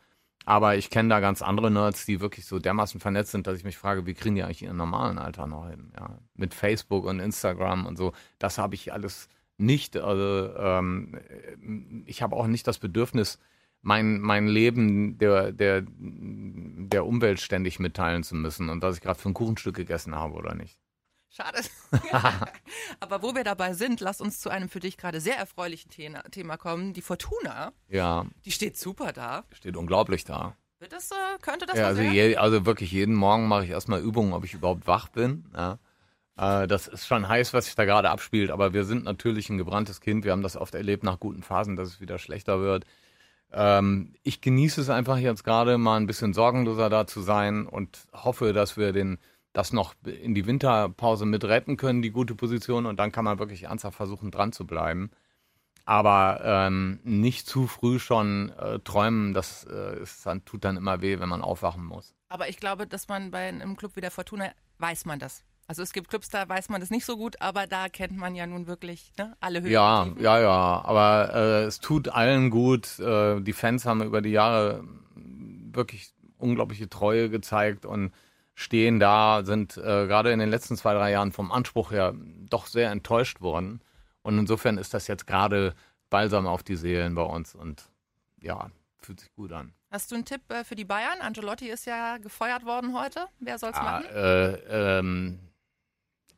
[0.47, 3.65] Aber ich kenne da ganz andere Nerds, die wirklich so dermaßen vernetzt sind, dass ich
[3.65, 5.91] mich frage, wie kriegen die eigentlich ihren normalen Alter noch hin?
[5.93, 8.13] Ja, mit Facebook und Instagram und so.
[8.39, 9.97] Das habe ich alles nicht.
[9.97, 11.19] Also ähm,
[12.05, 13.39] ich habe auch nicht das Bedürfnis,
[13.81, 19.19] mein, mein Leben der, der, der Umwelt ständig mitteilen zu müssen und dass ich gerade
[19.19, 20.79] für ein Kuchenstück gegessen habe oder nicht.
[21.29, 21.59] Schade.
[22.99, 25.91] Aber wo wir dabei sind, lass uns zu einem für dich gerade sehr erfreulichen
[26.31, 26.93] Thema kommen.
[26.93, 27.73] Die Fortuna.
[27.89, 28.25] Ja.
[28.45, 29.43] Die steht super da.
[29.53, 30.55] Steht unglaublich da.
[30.79, 33.99] Wird das, äh, könnte das ja, also, je, also wirklich jeden Morgen mache ich erstmal
[33.99, 35.45] Übungen, ob ich überhaupt wach bin.
[35.55, 35.79] Ja.
[36.37, 39.57] Äh, das ist schon heiß, was sich da gerade abspielt, aber wir sind natürlich ein
[39.57, 40.23] gebranntes Kind.
[40.23, 42.85] Wir haben das oft erlebt nach guten Phasen, dass es wieder schlechter wird.
[43.51, 48.07] Ähm, ich genieße es einfach jetzt gerade mal ein bisschen sorgenloser da zu sein und
[48.13, 49.17] hoffe, dass wir den
[49.57, 52.85] das noch in die Winterpause mit retten können, die gute Position.
[52.85, 55.09] Und dann kann man wirklich ernsthaft versuchen, dran zu bleiben.
[55.83, 61.01] Aber ähm, nicht zu früh schon äh, träumen, das äh, ist, dann, tut dann immer
[61.01, 62.13] weh, wenn man aufwachen muss.
[62.29, 65.43] Aber ich glaube, dass man bei einem Club wie der Fortuna weiß man das.
[65.65, 68.35] Also es gibt Clubs, da weiß man das nicht so gut, aber da kennt man
[68.35, 69.71] ja nun wirklich ne, alle Höhen.
[69.71, 70.81] Ja, ja, ja.
[70.85, 72.99] Aber äh, es tut allen gut.
[72.99, 74.83] Äh, die Fans haben über die Jahre
[75.15, 78.11] wirklich unglaubliche Treue gezeigt und
[78.59, 82.15] stehen da, sind äh, gerade in den letzten zwei, drei Jahren vom Anspruch her
[82.49, 83.81] doch sehr enttäuscht worden.
[84.23, 85.75] Und insofern ist das jetzt gerade
[86.09, 87.83] balsam auf die Seelen bei uns und
[88.41, 89.73] ja, fühlt sich gut an.
[89.91, 91.21] Hast du einen Tipp äh, für die Bayern?
[91.21, 93.27] Angelotti ist ja gefeuert worden heute.
[93.39, 94.05] Wer soll es ah, machen?
[94.15, 95.39] Äh, ähm,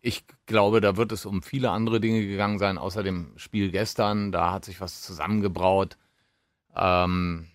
[0.02, 4.34] ich glaube, da wird es um viele andere Dinge gegangen sein, außer dem Spiel gestern.
[4.34, 5.98] Da hat sich was zusammengebraut.
[6.76, 7.48] Ähm,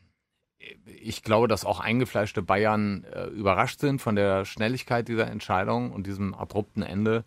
[0.86, 6.06] ich glaube, dass auch eingefleischte Bayern äh, überrascht sind von der Schnelligkeit dieser Entscheidung und
[6.06, 7.24] diesem abrupten Ende.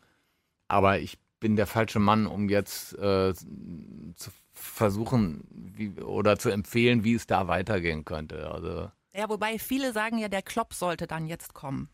[0.67, 7.03] Aber ich bin der falsche Mann, um jetzt äh, zu versuchen wie, oder zu empfehlen,
[7.03, 8.49] wie es da weitergehen könnte.
[8.51, 11.89] Also, ja, wobei viele sagen ja, der Klopp sollte dann jetzt kommen.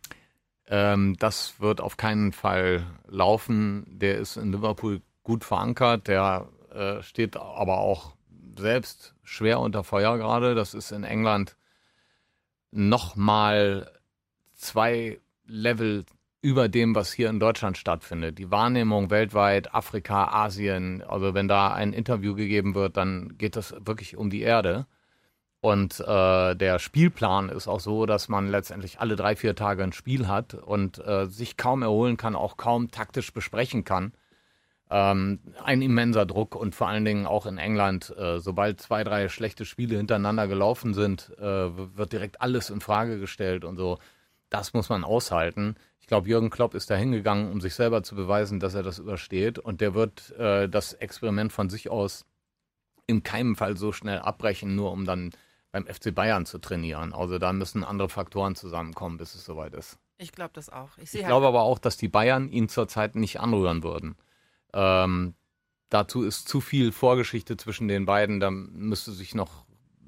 [0.67, 3.85] Ähm, das wird auf keinen Fall laufen.
[3.87, 6.07] Der ist in Liverpool gut verankert.
[6.07, 8.13] Der äh, steht aber auch
[8.57, 10.55] selbst schwer unter Feuer gerade.
[10.55, 11.55] Das ist in England
[12.71, 13.91] nochmal
[14.53, 16.05] zwei Level
[16.41, 18.37] über dem, was hier in Deutschland stattfindet.
[18.37, 23.73] Die Wahrnehmung weltweit, Afrika, Asien, also wenn da ein Interview gegeben wird, dann geht das
[23.79, 24.85] wirklich um die Erde.
[25.61, 29.93] Und äh, der Spielplan ist auch so, dass man letztendlich alle drei, vier Tage ein
[29.93, 34.11] Spiel hat und äh, sich kaum erholen kann, auch kaum taktisch besprechen kann
[34.89, 39.29] ähm, ein immenser Druck und vor allen Dingen auch in England, äh, sobald zwei, drei
[39.29, 41.43] schlechte Spiele hintereinander gelaufen sind, äh,
[41.97, 43.99] wird direkt alles in Frage gestellt und so.
[44.49, 45.75] Das muss man aushalten.
[45.99, 48.99] Ich glaube, Jürgen Klopp ist da hingegangen, um sich selber zu beweisen, dass er das
[48.99, 49.57] übersteht.
[49.57, 52.25] Und der wird äh, das Experiment von sich aus
[53.07, 55.31] in keinem Fall so schnell abbrechen, nur um dann
[55.71, 57.13] beim FC Bayern zu trainieren.
[57.13, 59.97] Also da müssen andere Faktoren zusammenkommen, bis es soweit ist.
[60.17, 60.89] Ich glaube das auch.
[60.97, 64.15] Ich, Ich halt glaube aber auch, dass die Bayern ihn zurzeit nicht anrühren würden.
[64.73, 65.35] Ähm,
[65.89, 68.39] dazu ist zu viel Vorgeschichte zwischen den beiden.
[68.39, 69.65] Da müsste sich noch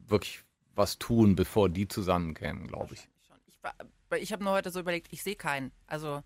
[0.07, 0.43] wirklich
[0.75, 3.07] was tun, bevor die zusammenkämen, glaube ich.
[3.47, 5.71] Ich, war- ich habe nur heute so überlegt, ich sehe keinen.
[5.87, 6.21] Also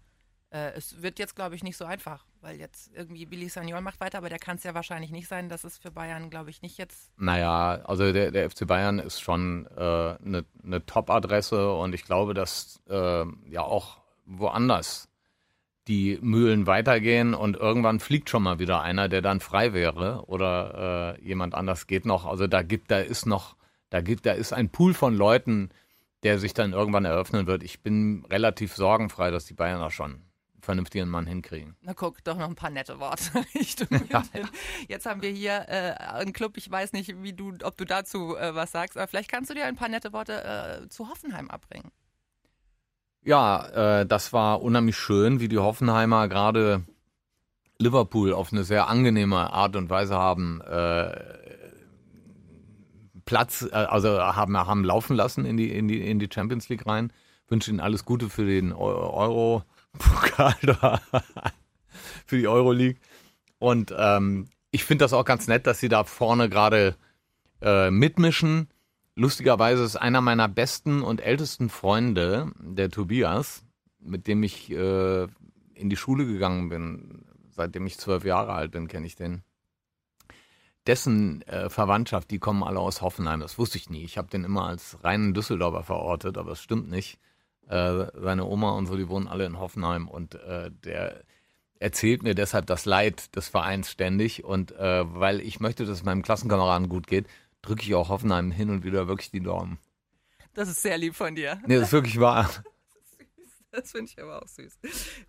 [0.52, 4.00] äh, es wird jetzt, glaube ich, nicht so einfach, weil jetzt irgendwie Billy Sagnol macht
[4.00, 5.48] weiter, aber der kann es ja wahrscheinlich nicht sein.
[5.50, 7.12] Das ist für Bayern, glaube ich, nicht jetzt.
[7.18, 12.04] Naja, also der, der FC Bayern ist schon eine äh, ne- ne Top-Adresse und ich
[12.04, 15.09] glaube, dass äh, ja auch woanders
[15.90, 21.18] die Mühlen weitergehen und irgendwann fliegt schon mal wieder einer, der dann frei wäre oder
[21.18, 22.26] äh, jemand anders geht noch.
[22.28, 23.56] Also da gibt, da ist noch,
[23.90, 25.70] da gibt, da ist ein Pool von Leuten,
[26.22, 27.64] der sich dann irgendwann eröffnen wird.
[27.64, 30.22] Ich bin relativ sorgenfrei, dass die Bayern da schon
[30.62, 31.76] vernünftigen Mann hinkriegen.
[31.82, 33.24] Na guck, doch noch ein paar nette Worte
[33.54, 33.88] München.
[34.88, 38.38] Jetzt haben wir hier äh, einen Club, ich weiß nicht, wie du, ob du dazu
[38.38, 41.50] äh, was sagst, aber vielleicht kannst du dir ein paar nette Worte äh, zu Hoffenheim
[41.50, 41.92] abbringen.
[43.24, 46.84] Ja, äh, das war unheimlich schön, wie die Hoffenheimer gerade
[47.80, 51.12] Liverpool auf eine sehr angenehme Art und Weise haben äh,
[53.26, 56.86] Platz, äh, also haben, haben laufen lassen in die, in die, in die Champions League
[56.88, 57.12] rein.
[57.48, 58.78] Wünsche Ihnen alles Gute für den Eu-
[59.14, 61.02] Euro-Pokal da,
[62.26, 63.00] für die Euroleague.
[63.60, 66.96] Und ähm, ich finde das auch ganz nett, dass sie da vorne gerade
[67.62, 68.70] äh, mitmischen.
[69.20, 73.66] Lustigerweise ist einer meiner besten und ältesten Freunde, der Tobias,
[74.00, 75.24] mit dem ich äh,
[75.74, 79.44] in die Schule gegangen bin, seitdem ich zwölf Jahre alt bin, kenne ich den.
[80.88, 83.42] Dessen äh, Verwandtschaft, die kommen alle aus Hoffenheim.
[83.42, 84.06] Das wusste ich nie.
[84.06, 87.20] Ich habe den immer als reinen Düsseldorfer verortet, aber es stimmt nicht.
[87.68, 91.26] Äh, seine Oma und so, die wohnen alle in Hoffenheim und äh, der
[91.78, 96.06] erzählt mir deshalb das Leid des Vereins ständig und äh, weil ich möchte, dass es
[96.06, 97.28] meinem Klassenkameraden gut geht,
[97.62, 99.78] drücke ich auch Hoffenheim hin und wieder wirklich die Daumen.
[100.54, 101.62] Das ist sehr lieb von dir.
[101.66, 102.50] Nee, das ist wirklich wahr.
[103.72, 104.80] Das finde ich aber auch süß.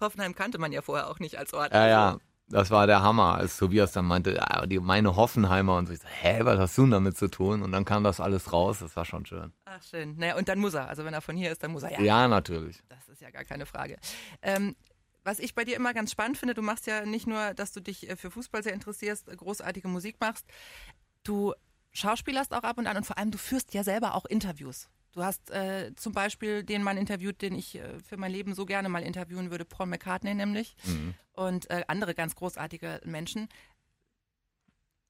[0.01, 1.75] Hoffenheim kannte man ja vorher auch nicht als Ort.
[1.75, 5.87] Ja, ja, das war der Hammer, als Tobias dann meinte, ja, die, meine Hoffenheimer und
[5.87, 5.93] so.
[5.93, 7.63] Ich so, hä, was hast du denn damit zu tun?
[7.63, 9.53] Und dann kam das alles raus, das war schon schön.
[9.67, 10.17] Ach, schön.
[10.17, 10.89] Naja, und dann muss er.
[10.89, 11.93] Also wenn er von hier ist, dann muss er.
[11.93, 12.83] Ja, Ja, natürlich.
[12.89, 13.99] das ist ja gar keine Frage.
[14.41, 14.75] Ähm,
[15.23, 17.81] was ich bei dir immer ganz spannend finde, du machst ja nicht nur, dass du
[17.81, 20.47] dich äh, für Fußball sehr interessierst, großartige Musik machst,
[21.25, 21.53] du
[21.93, 24.89] schauspielerst auch ab und an und vor allem du führst ja selber auch Interviews.
[25.13, 28.65] Du hast äh, zum Beispiel den Mann interviewt, den ich äh, für mein Leben so
[28.65, 31.15] gerne mal interviewen würde, Paul McCartney nämlich Mhm.
[31.33, 33.49] und äh, andere ganz großartige Menschen.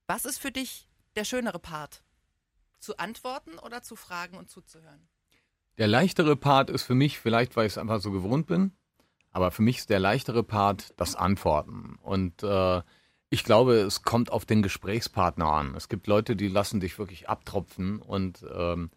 [0.06, 2.02] Was ist für dich der schönere Part?
[2.78, 5.06] Zu antworten oder zu fragen und zuzuhören?
[5.76, 8.72] Der leichtere Part ist für mich, vielleicht weil ich es einfach so gewohnt bin,
[9.30, 11.96] aber für mich ist der leichtere Part das Antworten.
[12.02, 12.82] Und äh,
[13.30, 15.74] ich glaube, es kommt auf den Gesprächspartner an.
[15.76, 18.90] Es gibt Leute, die lassen dich wirklich abtropfen und ähm,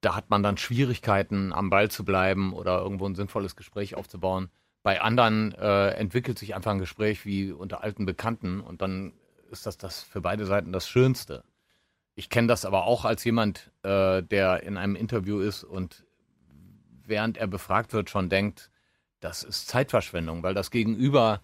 [0.00, 4.50] da hat man dann Schwierigkeiten, am Ball zu bleiben oder irgendwo ein sinnvolles Gespräch aufzubauen.
[4.82, 9.12] Bei anderen äh, entwickelt sich einfach ein Gespräch wie unter alten Bekannten und dann
[9.50, 11.44] ist das, das für beide Seiten das Schönste.
[12.16, 16.04] Ich kenne das aber auch als jemand, äh, der in einem Interview ist und
[17.04, 18.70] während er befragt wird schon denkt,
[19.20, 21.40] das ist Zeitverschwendung, weil das Gegenüber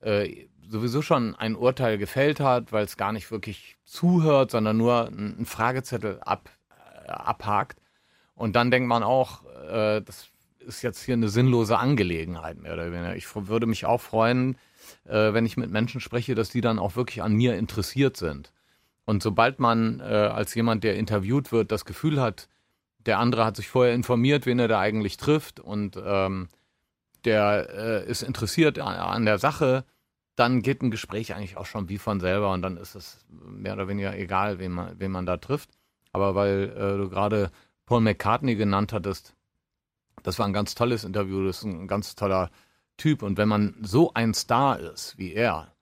[0.00, 5.06] äh, sowieso schon ein Urteil gefällt hat, weil es gar nicht wirklich zuhört, sondern nur
[5.06, 6.50] einen Fragezettel ab,
[7.04, 7.80] äh, abhakt.
[8.34, 10.28] Und dann denkt man auch, äh, das
[10.60, 13.16] ist jetzt hier eine sinnlose Angelegenheit mehr oder weniger.
[13.16, 14.56] Ich würde mich auch freuen,
[15.04, 18.52] äh, wenn ich mit Menschen spreche, dass die dann auch wirklich an mir interessiert sind.
[19.04, 22.48] Und sobald man äh, als jemand, der interviewt wird, das Gefühl hat,
[22.98, 26.48] der andere hat sich vorher informiert, wen er da eigentlich trifft und ähm,
[27.24, 29.84] der äh, ist interessiert an, an der Sache,
[30.36, 33.72] dann geht ein Gespräch eigentlich auch schon wie von selber und dann ist es mehr
[33.72, 35.70] oder weniger egal, wen man, wen man da trifft.
[36.12, 37.50] Aber weil äh, du gerade
[37.86, 39.34] Paul McCartney genannt hattest,
[40.22, 42.50] das war ein ganz tolles Interview, das ist ein ganz toller
[42.96, 43.22] Typ.
[43.22, 45.72] Und wenn man so ein Star ist wie er,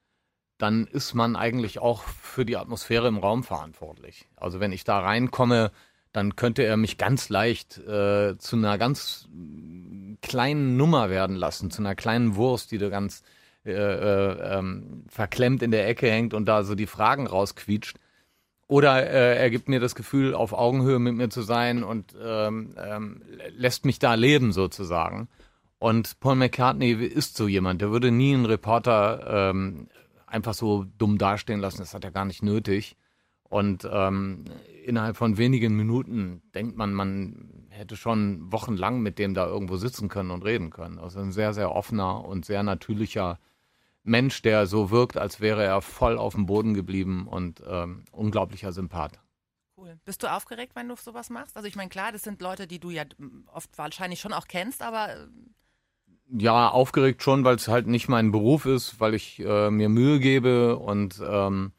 [0.58, 4.28] dann ist man eigentlich auch für die Atmosphäre im Raum verantwortlich.
[4.36, 5.72] Also wenn ich da reinkomme,
[6.12, 9.28] dann könnte er mich ganz leicht äh, zu einer ganz
[10.22, 13.24] kleinen Nummer werden lassen, zu einer kleinen Wurst, die da ganz
[13.64, 17.98] äh, äh, ähm, verklemmt in der Ecke hängt und da so die Fragen rausquietscht.
[18.66, 22.74] Oder äh, er gibt mir das Gefühl, auf Augenhöhe mit mir zu sein und ähm,
[22.76, 23.22] ähm,
[23.56, 25.28] lässt mich da leben sozusagen.
[25.78, 29.88] Und Paul McCartney ist so jemand, der würde nie einen Reporter ähm,
[30.26, 32.96] einfach so dumm dastehen lassen, das hat er gar nicht nötig.
[33.44, 34.44] Und ähm,
[34.84, 40.08] innerhalb von wenigen Minuten denkt man, man hätte schon wochenlang mit dem da irgendwo sitzen
[40.08, 40.98] können und reden können.
[40.98, 43.38] Also ein sehr, sehr offener und sehr natürlicher
[44.04, 48.72] Mensch, der so wirkt, als wäre er voll auf dem Boden geblieben und ähm, unglaublicher
[48.72, 49.18] Sympath.
[49.76, 49.98] Cool.
[50.04, 51.56] Bist du aufgeregt, wenn du sowas machst?
[51.56, 53.04] Also ich meine, klar, das sind Leute, die du ja
[53.46, 55.26] oft wahrscheinlich schon auch kennst, aber äh,
[56.30, 60.20] ja, aufgeregt schon, weil es halt nicht mein Beruf ist, weil ich äh, mir Mühe
[60.20, 61.72] gebe und ähm,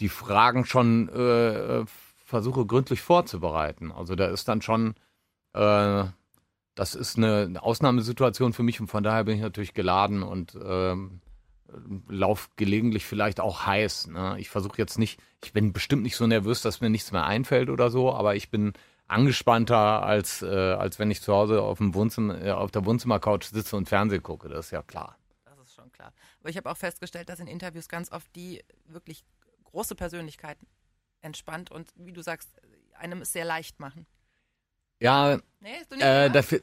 [0.00, 1.84] die Fragen schon äh,
[2.24, 3.92] versuche gründlich vorzubereiten.
[3.92, 4.94] Also da ist dann schon,
[5.52, 6.04] äh,
[6.74, 11.20] das ist eine Ausnahmesituation für mich und von daher bin ich natürlich geladen und ähm,
[12.08, 14.08] lauf gelegentlich vielleicht auch heiß.
[14.08, 14.36] Ne?
[14.38, 17.70] Ich versuche jetzt nicht, ich bin bestimmt nicht so nervös, dass mir nichts mehr einfällt
[17.70, 18.72] oder so, aber ich bin
[19.06, 23.42] angespannter, als, äh, als wenn ich zu Hause auf, dem Wohnzimmer, äh, auf der Wohnzimmercouch
[23.42, 24.48] sitze und Fernsehen gucke.
[24.48, 25.16] Das ist ja klar.
[25.44, 26.12] Das ist schon klar.
[26.40, 29.24] Aber ich habe auch festgestellt, dass in Interviews ganz oft die wirklich
[29.64, 30.66] große Persönlichkeiten
[31.22, 32.50] entspannt und, wie du sagst,
[32.94, 34.06] einem es sehr leicht machen.
[35.00, 36.54] Ja, nee, äh, das,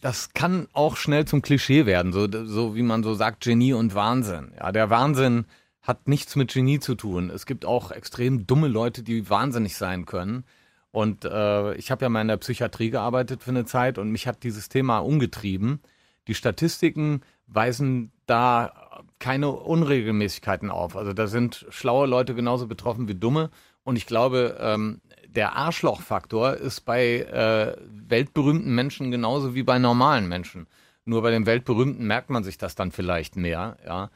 [0.00, 3.94] das, kann auch schnell zum Klischee werden, so, so wie man so sagt, Genie und
[3.94, 4.52] Wahnsinn.
[4.58, 5.46] Ja, der Wahnsinn
[5.82, 7.30] hat nichts mit Genie zu tun.
[7.30, 10.44] Es gibt auch extrem dumme Leute, die wahnsinnig sein können.
[10.90, 14.26] Und äh, ich habe ja mal in der Psychiatrie gearbeitet für eine Zeit und mich
[14.26, 15.80] hat dieses Thema umgetrieben.
[16.26, 20.96] Die Statistiken weisen da keine Unregelmäßigkeiten auf.
[20.96, 23.50] Also da sind schlaue Leute genauso betroffen wie dumme.
[23.84, 25.00] Und ich glaube, ähm,
[25.36, 30.66] der Arschlochfaktor ist bei äh, weltberühmten Menschen genauso wie bei normalen Menschen.
[31.04, 34.10] Nur bei den weltberühmten merkt man sich das dann vielleicht mehr, ja.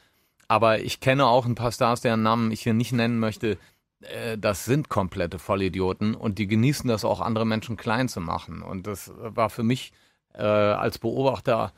[0.49, 3.57] Aber ich kenne auch ein paar Stars, deren Namen ich hier nicht nennen möchte,
[4.01, 8.63] äh, das sind komplette Vollidioten und die genießen das auch, andere Menschen klein zu machen.
[8.63, 9.93] Und das war für mich
[10.35, 11.73] äh, als Beobachter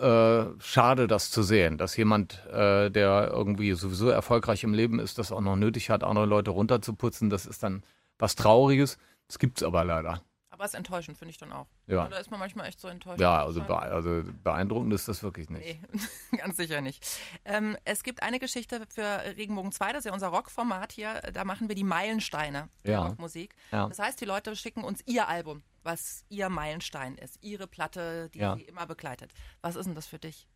[0.00, 5.18] äh, schade, das zu sehen, dass jemand, äh, der irgendwie sowieso erfolgreich im Leben ist,
[5.18, 7.30] das auch noch nötig hat, andere Leute runterzuputzen.
[7.30, 7.82] Das ist dann
[8.18, 8.98] was Trauriges.
[9.28, 10.22] Das gibt es aber leider.
[10.56, 11.66] Aber es ist enttäuschend, finde ich dann auch.
[11.86, 12.08] Ja.
[12.08, 13.20] Da ist man manchmal echt so enttäuscht.
[13.20, 15.62] Ja, also, be also beeindruckend ist das wirklich nicht.
[15.62, 15.80] Nee,
[16.38, 17.06] ganz sicher nicht.
[17.44, 21.20] Ähm, es gibt eine Geschichte für Regenbogen 2, das ist ja unser Rockformat hier.
[21.34, 23.06] Da machen wir die Meilensteine der ja.
[23.06, 23.54] Rockmusik.
[23.70, 23.86] Ja.
[23.88, 28.38] Das heißt, die Leute schicken uns ihr Album, was ihr Meilenstein ist, ihre Platte, die
[28.38, 28.56] ja.
[28.56, 29.32] sie immer begleitet.
[29.60, 30.48] Was ist denn das für dich?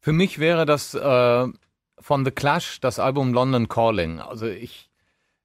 [0.00, 1.48] Für mich wäre das äh,
[1.98, 4.20] von The Clash das Album London Calling.
[4.20, 4.91] Also ich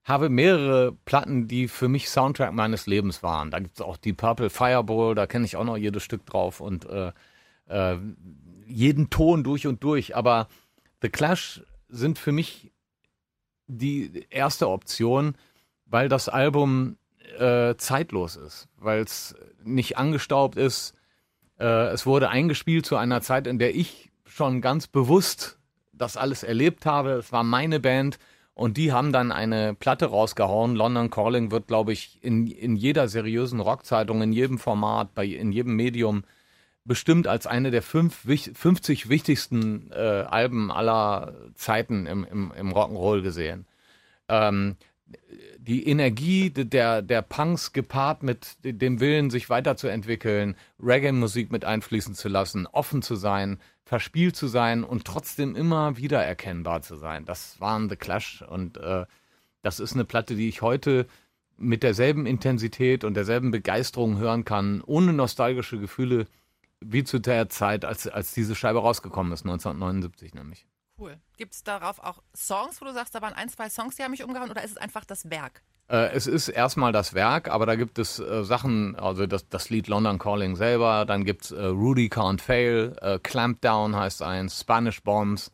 [0.08, 3.52] habe mehrere Platten, die für mich Soundtrack meines Lebens waren.
[3.52, 6.62] Da gibt es auch die Purple Fireball, da kenne ich auch noch jedes Stück drauf
[6.62, 7.12] und äh,
[7.68, 7.98] äh,
[8.66, 10.16] jeden Ton durch und durch.
[10.16, 10.48] Aber
[11.02, 12.72] The Clash sind für mich
[13.68, 15.36] die erste Option,
[15.86, 16.98] weil das Album
[17.38, 20.96] äh, zeitlos ist, weil es nicht angestaubt ist.
[21.60, 25.60] Äh, es wurde eingespielt zu einer Zeit, in der ich schon ganz bewusst
[25.92, 27.12] das alles erlebt habe.
[27.12, 28.20] Es war meine Band
[28.58, 30.76] und die haben dann eine Platte rausgehauen.
[30.76, 35.52] London Calling wird, glaube ich, in, in jeder seriösen Rockzeitung, in jedem Format, bei, in
[35.52, 36.24] jedem Medium
[36.84, 43.22] bestimmt als eine der fünf, 50 wichtigsten äh, Alben aller Zeiten im, im, im Rock'n'Roll
[43.22, 43.68] gesehen.
[44.28, 44.76] Ähm,
[45.68, 52.30] die Energie der, der Punks gepaart mit dem Willen, sich weiterzuentwickeln, Reggae-Musik mit einfließen zu
[52.30, 57.26] lassen, offen zu sein, verspielt zu sein und trotzdem immer wieder erkennbar zu sein.
[57.26, 59.06] Das waren The Clash und äh,
[59.62, 61.06] das ist eine Platte, die ich heute
[61.58, 66.28] mit derselben Intensität und derselben Begeisterung hören kann, ohne nostalgische Gefühle,
[66.80, 70.66] wie zu der Zeit, als, als diese Scheibe rausgekommen ist, 1979 nämlich.
[71.00, 71.20] Cool.
[71.38, 74.12] Gibt es darauf auch Songs, wo du sagst, da waren ein, zwei Songs, die haben
[74.12, 75.62] mich umgehauen, oder ist es einfach das Werk?
[75.90, 79.70] Äh, es ist erstmal das Werk, aber da gibt es äh, Sachen, also das, das
[79.70, 85.02] Lied London Calling selber, dann gibt es äh, Rudy Can't Fail, Clampdown heißt eins, Spanish
[85.04, 85.52] Bombs.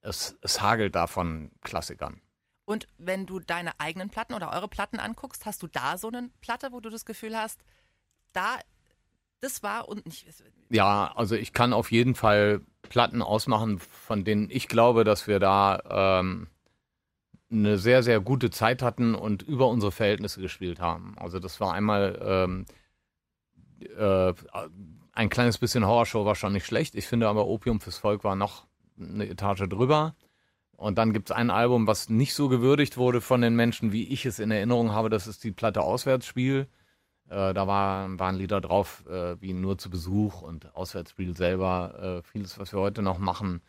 [0.00, 2.20] Es, es hagelt da von Klassikern.
[2.64, 6.30] Und wenn du deine eigenen Platten oder eure Platten anguckst, hast du da so eine
[6.40, 7.60] Platte, wo du das Gefühl hast,
[8.32, 8.58] da,
[9.40, 10.26] das war und nicht.
[10.70, 15.38] Ja, also ich kann auf jeden Fall Platten ausmachen, von denen ich glaube, dass wir
[15.38, 16.48] da ähm,
[17.50, 21.14] eine sehr, sehr gute Zeit hatten und über unsere Verhältnisse gespielt haben.
[21.18, 22.66] Also das war einmal ähm,
[23.98, 24.32] äh,
[25.12, 26.94] ein kleines bisschen Horrorshow war schon nicht schlecht.
[26.94, 28.66] Ich finde aber Opium fürs Volk war noch
[28.98, 30.14] eine Etage drüber.
[30.76, 34.08] Und dann gibt es ein Album, was nicht so gewürdigt wurde von den Menschen, wie
[34.08, 35.08] ich es in Erinnerung habe.
[35.08, 36.68] Das ist die Platte Auswärtsspiel.
[37.28, 42.20] Äh, da war, waren Lieder drauf äh, wie Nur zu Besuch und Auswärtsspiel selber.
[42.20, 43.62] Äh, vieles, was wir heute noch machen.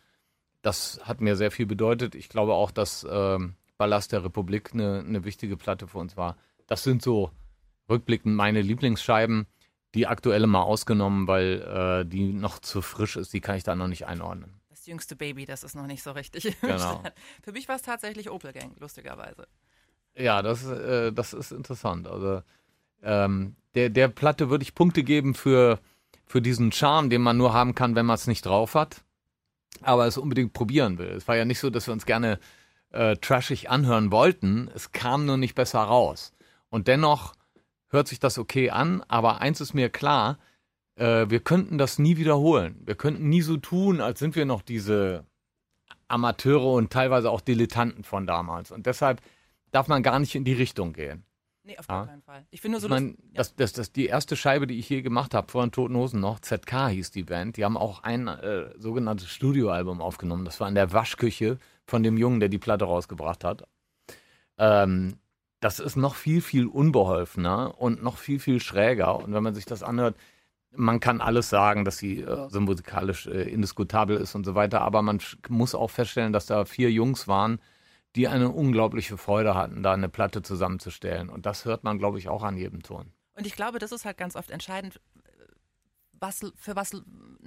[0.62, 2.16] Das hat mir sehr viel bedeutet.
[2.16, 6.38] Ich glaube auch, dass ähm, Ballast der Republik eine, eine wichtige Platte für uns war.
[6.68, 7.32] Das sind so
[7.90, 9.48] rückblickend meine Lieblingsscheiben.
[9.96, 13.76] Die aktuelle mal ausgenommen, weil äh, die noch zu frisch ist, die kann ich da
[13.76, 14.60] noch nicht einordnen.
[14.70, 16.56] Das jüngste Baby, das ist noch nicht so richtig.
[16.62, 17.02] Genau.
[17.42, 19.48] Für mich war es tatsächlich Opel Gang, lustigerweise.
[20.16, 22.08] Ja, das, äh, das ist interessant.
[22.08, 22.42] Also
[23.04, 25.80] ähm, der, der Platte würde ich Punkte geben für,
[26.26, 29.04] für diesen Charme, den man nur haben kann, wenn man es nicht drauf hat,
[29.82, 31.10] aber es unbedingt probieren will.
[31.10, 32.40] Es war ja nicht so, dass wir uns gerne
[32.92, 34.70] äh, trashig anhören wollten.
[34.74, 36.34] Es kam nur nicht besser raus.
[36.70, 37.34] Und dennoch
[37.90, 40.38] hört sich das okay an, aber eins ist mir klar,
[40.96, 42.82] äh, wir könnten das nie wiederholen.
[42.86, 45.26] Wir könnten nie so tun, als sind wir noch diese
[46.08, 48.72] Amateure und teilweise auch Dilettanten von damals.
[48.72, 49.22] Und deshalb
[49.72, 51.24] darf man gar nicht in die Richtung gehen.
[51.68, 52.46] Nee, auf gar keinen Fall.
[52.50, 53.16] Ich finde nur so, Ich meine, ja.
[53.34, 56.22] das, das, das, die erste Scheibe, die ich je gemacht habe, vor den Toten Hosen
[56.22, 60.46] noch, ZK hieß die Band, die haben auch ein äh, sogenanntes Studioalbum aufgenommen.
[60.46, 63.68] Das war in der Waschküche von dem Jungen, der die Platte rausgebracht hat.
[64.58, 65.18] Ähm,
[65.60, 69.18] das ist noch viel, viel unbeholfener und noch viel, viel schräger.
[69.18, 70.16] Und wenn man sich das anhört,
[70.72, 74.82] man kann alles sagen, dass sie äh, so musikalisch äh, indiskutabel ist und so weiter,
[74.82, 77.60] aber man muss auch feststellen, dass da vier Jungs waren,
[78.18, 81.30] die eine unglaubliche Freude hatten, da eine Platte zusammenzustellen.
[81.30, 83.14] Und das hört man, glaube ich, auch an jedem Ton.
[83.36, 85.00] Und ich glaube, das ist halt ganz oft entscheidend,
[86.20, 86.94] was für was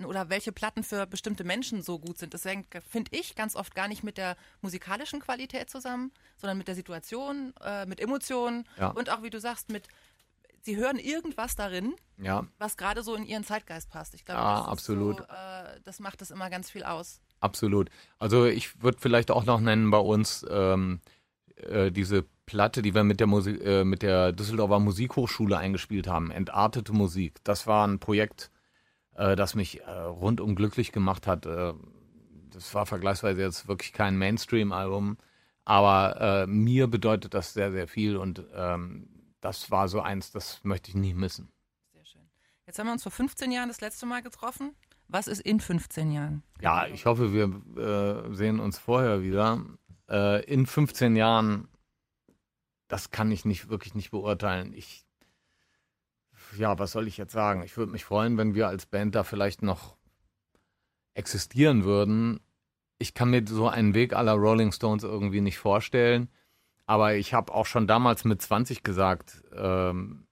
[0.06, 2.34] oder welche Platten für bestimmte Menschen so gut sind.
[2.34, 6.68] Das hängt, finde ich, ganz oft gar nicht mit der musikalischen Qualität zusammen, sondern mit
[6.68, 8.90] der Situation, äh, mit Emotionen Ja.
[8.90, 9.88] und auch, wie du sagst, mit
[10.62, 14.14] sie hören irgendwas darin, Ja, was gerade so in ihren Zeitgeist passt.
[14.14, 15.16] Ich glaube, Ja, das ist absolut.
[15.18, 17.20] So, äh, das macht es immer ganz viel aus.
[17.40, 17.90] Absolut.
[18.18, 21.00] Also ich würde vielleicht auch noch nennen bei uns ähm,
[21.56, 26.30] äh, diese Platte, die wir mit der, Musik, äh, mit der Düsseldorfer Musikhochschule eingespielt haben,
[26.30, 27.36] Entartete Musik.
[27.44, 28.50] Das war ein Projekt,
[29.14, 31.46] äh, das mich äh, rundum glücklich gemacht hat.
[31.46, 31.74] Äh,
[32.50, 35.16] das war vergleichsweise jetzt wirklich kein Mainstream-Album,
[35.64, 39.08] aber äh, mir bedeutet das sehr, sehr viel und ähm,
[39.40, 41.52] das war so eins, das möchte ich nie missen.
[41.92, 42.28] Sehr schön.
[42.66, 44.74] Jetzt haben wir uns vor 15 Jahren das letzte Mal getroffen.
[45.10, 46.42] Was ist in 15 Jahren?
[46.60, 49.60] Ja, ich hoffe, wir äh, sehen uns vorher wieder.
[50.08, 51.68] Äh, in 15 Jahren,
[52.86, 54.72] das kann ich nicht wirklich nicht beurteilen.
[54.72, 55.04] Ich,
[56.56, 57.62] ja, was soll ich jetzt sagen?
[57.64, 59.96] Ich würde mich freuen, wenn wir als Band da vielleicht noch
[61.14, 62.38] existieren würden.
[62.98, 66.28] Ich kann mir so einen Weg aller Rolling Stones irgendwie nicht vorstellen.
[66.86, 70.26] Aber ich habe auch schon damals mit 20 gesagt, ähm,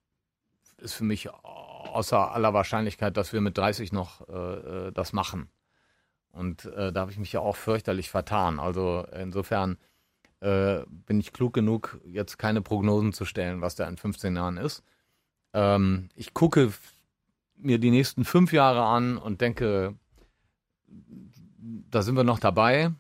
[0.76, 1.28] ist für mich
[1.78, 5.50] außer aller Wahrscheinlichkeit, dass wir mit 30 noch äh, äh, das machen.
[6.30, 8.60] Und äh, da habe ich mich ja auch fürchterlich vertan.
[8.60, 9.78] Also insofern
[10.40, 14.56] äh, bin ich klug genug, jetzt keine Prognosen zu stellen, was da in 15 Jahren
[14.56, 14.84] ist.
[15.52, 16.72] Ähm, ich gucke
[17.56, 19.96] mir die nächsten fünf Jahre an und denke,
[20.86, 22.92] da sind wir noch dabei.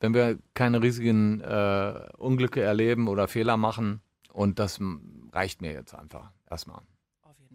[0.00, 4.00] Wenn wir keine riesigen äh, Unglücke erleben oder Fehler machen.
[4.32, 4.80] Und das
[5.32, 6.80] reicht mir jetzt einfach erstmal.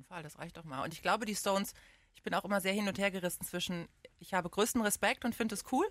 [0.07, 0.83] Fall, das reicht doch mal.
[0.83, 1.73] Und ich glaube, die Stones,
[2.15, 3.87] ich bin auch immer sehr hin und her gerissen zwischen,
[4.19, 5.85] ich habe größten Respekt und finde es cool.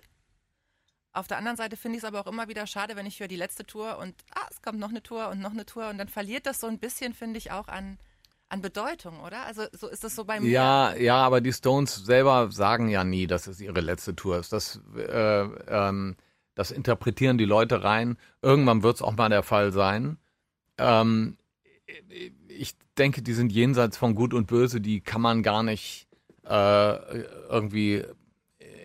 [1.13, 3.27] Auf der anderen Seite finde ich es aber auch immer wieder schade, wenn ich höre
[3.27, 5.97] die letzte Tour und ah, es kommt noch eine Tour und noch eine Tour und
[5.97, 7.97] dann verliert das so ein bisschen, finde ich, auch an,
[8.49, 9.45] an Bedeutung, oder?
[9.45, 10.49] Also so ist das so bei mir.
[10.49, 14.51] Ja, ja, aber die Stones selber sagen ja nie, dass es ihre letzte Tour ist.
[14.51, 16.17] Das, äh, ähm,
[16.55, 18.17] das interpretieren die Leute rein.
[18.41, 20.17] Irgendwann wird es auch mal der Fall sein.
[20.77, 21.37] Ähm,
[22.57, 24.81] ich denke, die sind jenseits von Gut und Böse.
[24.81, 26.07] Die kann man gar nicht
[26.45, 28.03] äh, irgendwie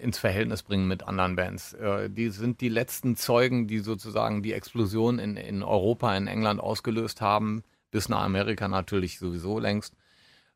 [0.02, 1.74] ins Verhältnis bringen mit anderen Bands.
[1.74, 6.60] Äh, die sind die letzten Zeugen, die sozusagen die Explosion in, in Europa, in England
[6.60, 9.94] ausgelöst haben, bis nach Amerika natürlich sowieso längst.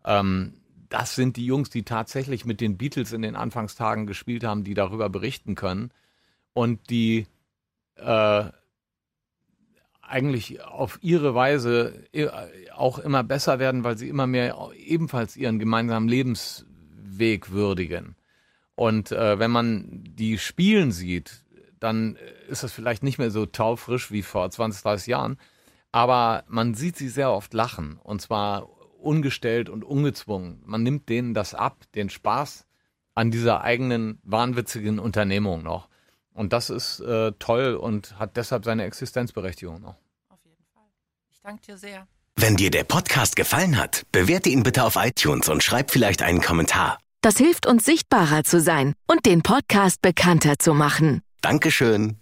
[0.05, 0.55] Ähm,
[0.89, 4.75] das sind die Jungs, die tatsächlich mit den Beatles in den Anfangstagen gespielt haben, die
[4.75, 5.91] darüber berichten können
[6.53, 7.27] und die
[7.97, 8.45] äh,
[10.09, 12.28] eigentlich auf ihre Weise äh,
[12.74, 18.16] auch immer besser werden, weil sie immer mehr ebenfalls ihren gemeinsamen Lebensweg würdigen.
[18.74, 21.44] Und äh, wenn man die spielen sieht,
[21.80, 22.16] dann
[22.48, 25.38] ist das vielleicht nicht mehr so taufrisch wie vor 20, 30 Jahren,
[25.92, 28.68] aber man sieht sie sehr oft lachen und zwar
[29.00, 30.62] ungestellt und ungezwungen.
[30.64, 32.66] Man nimmt denen das ab, den Spaß
[33.14, 35.88] an dieser eigenen wahnwitzigen Unternehmung noch.
[36.37, 39.97] Und das ist äh, toll und hat deshalb seine Existenzberechtigung noch.
[40.28, 40.84] Auf jeden Fall.
[41.32, 42.07] Ich danke dir sehr.
[42.37, 46.43] Wenn dir der Podcast gefallen hat, bewerte ihn bitte auf iTunes und schreib vielleicht einen
[46.43, 46.99] Kommentar.
[47.22, 51.22] Das hilft uns sichtbarer zu sein und den Podcast bekannter zu machen.
[51.41, 52.18] Dankeschön.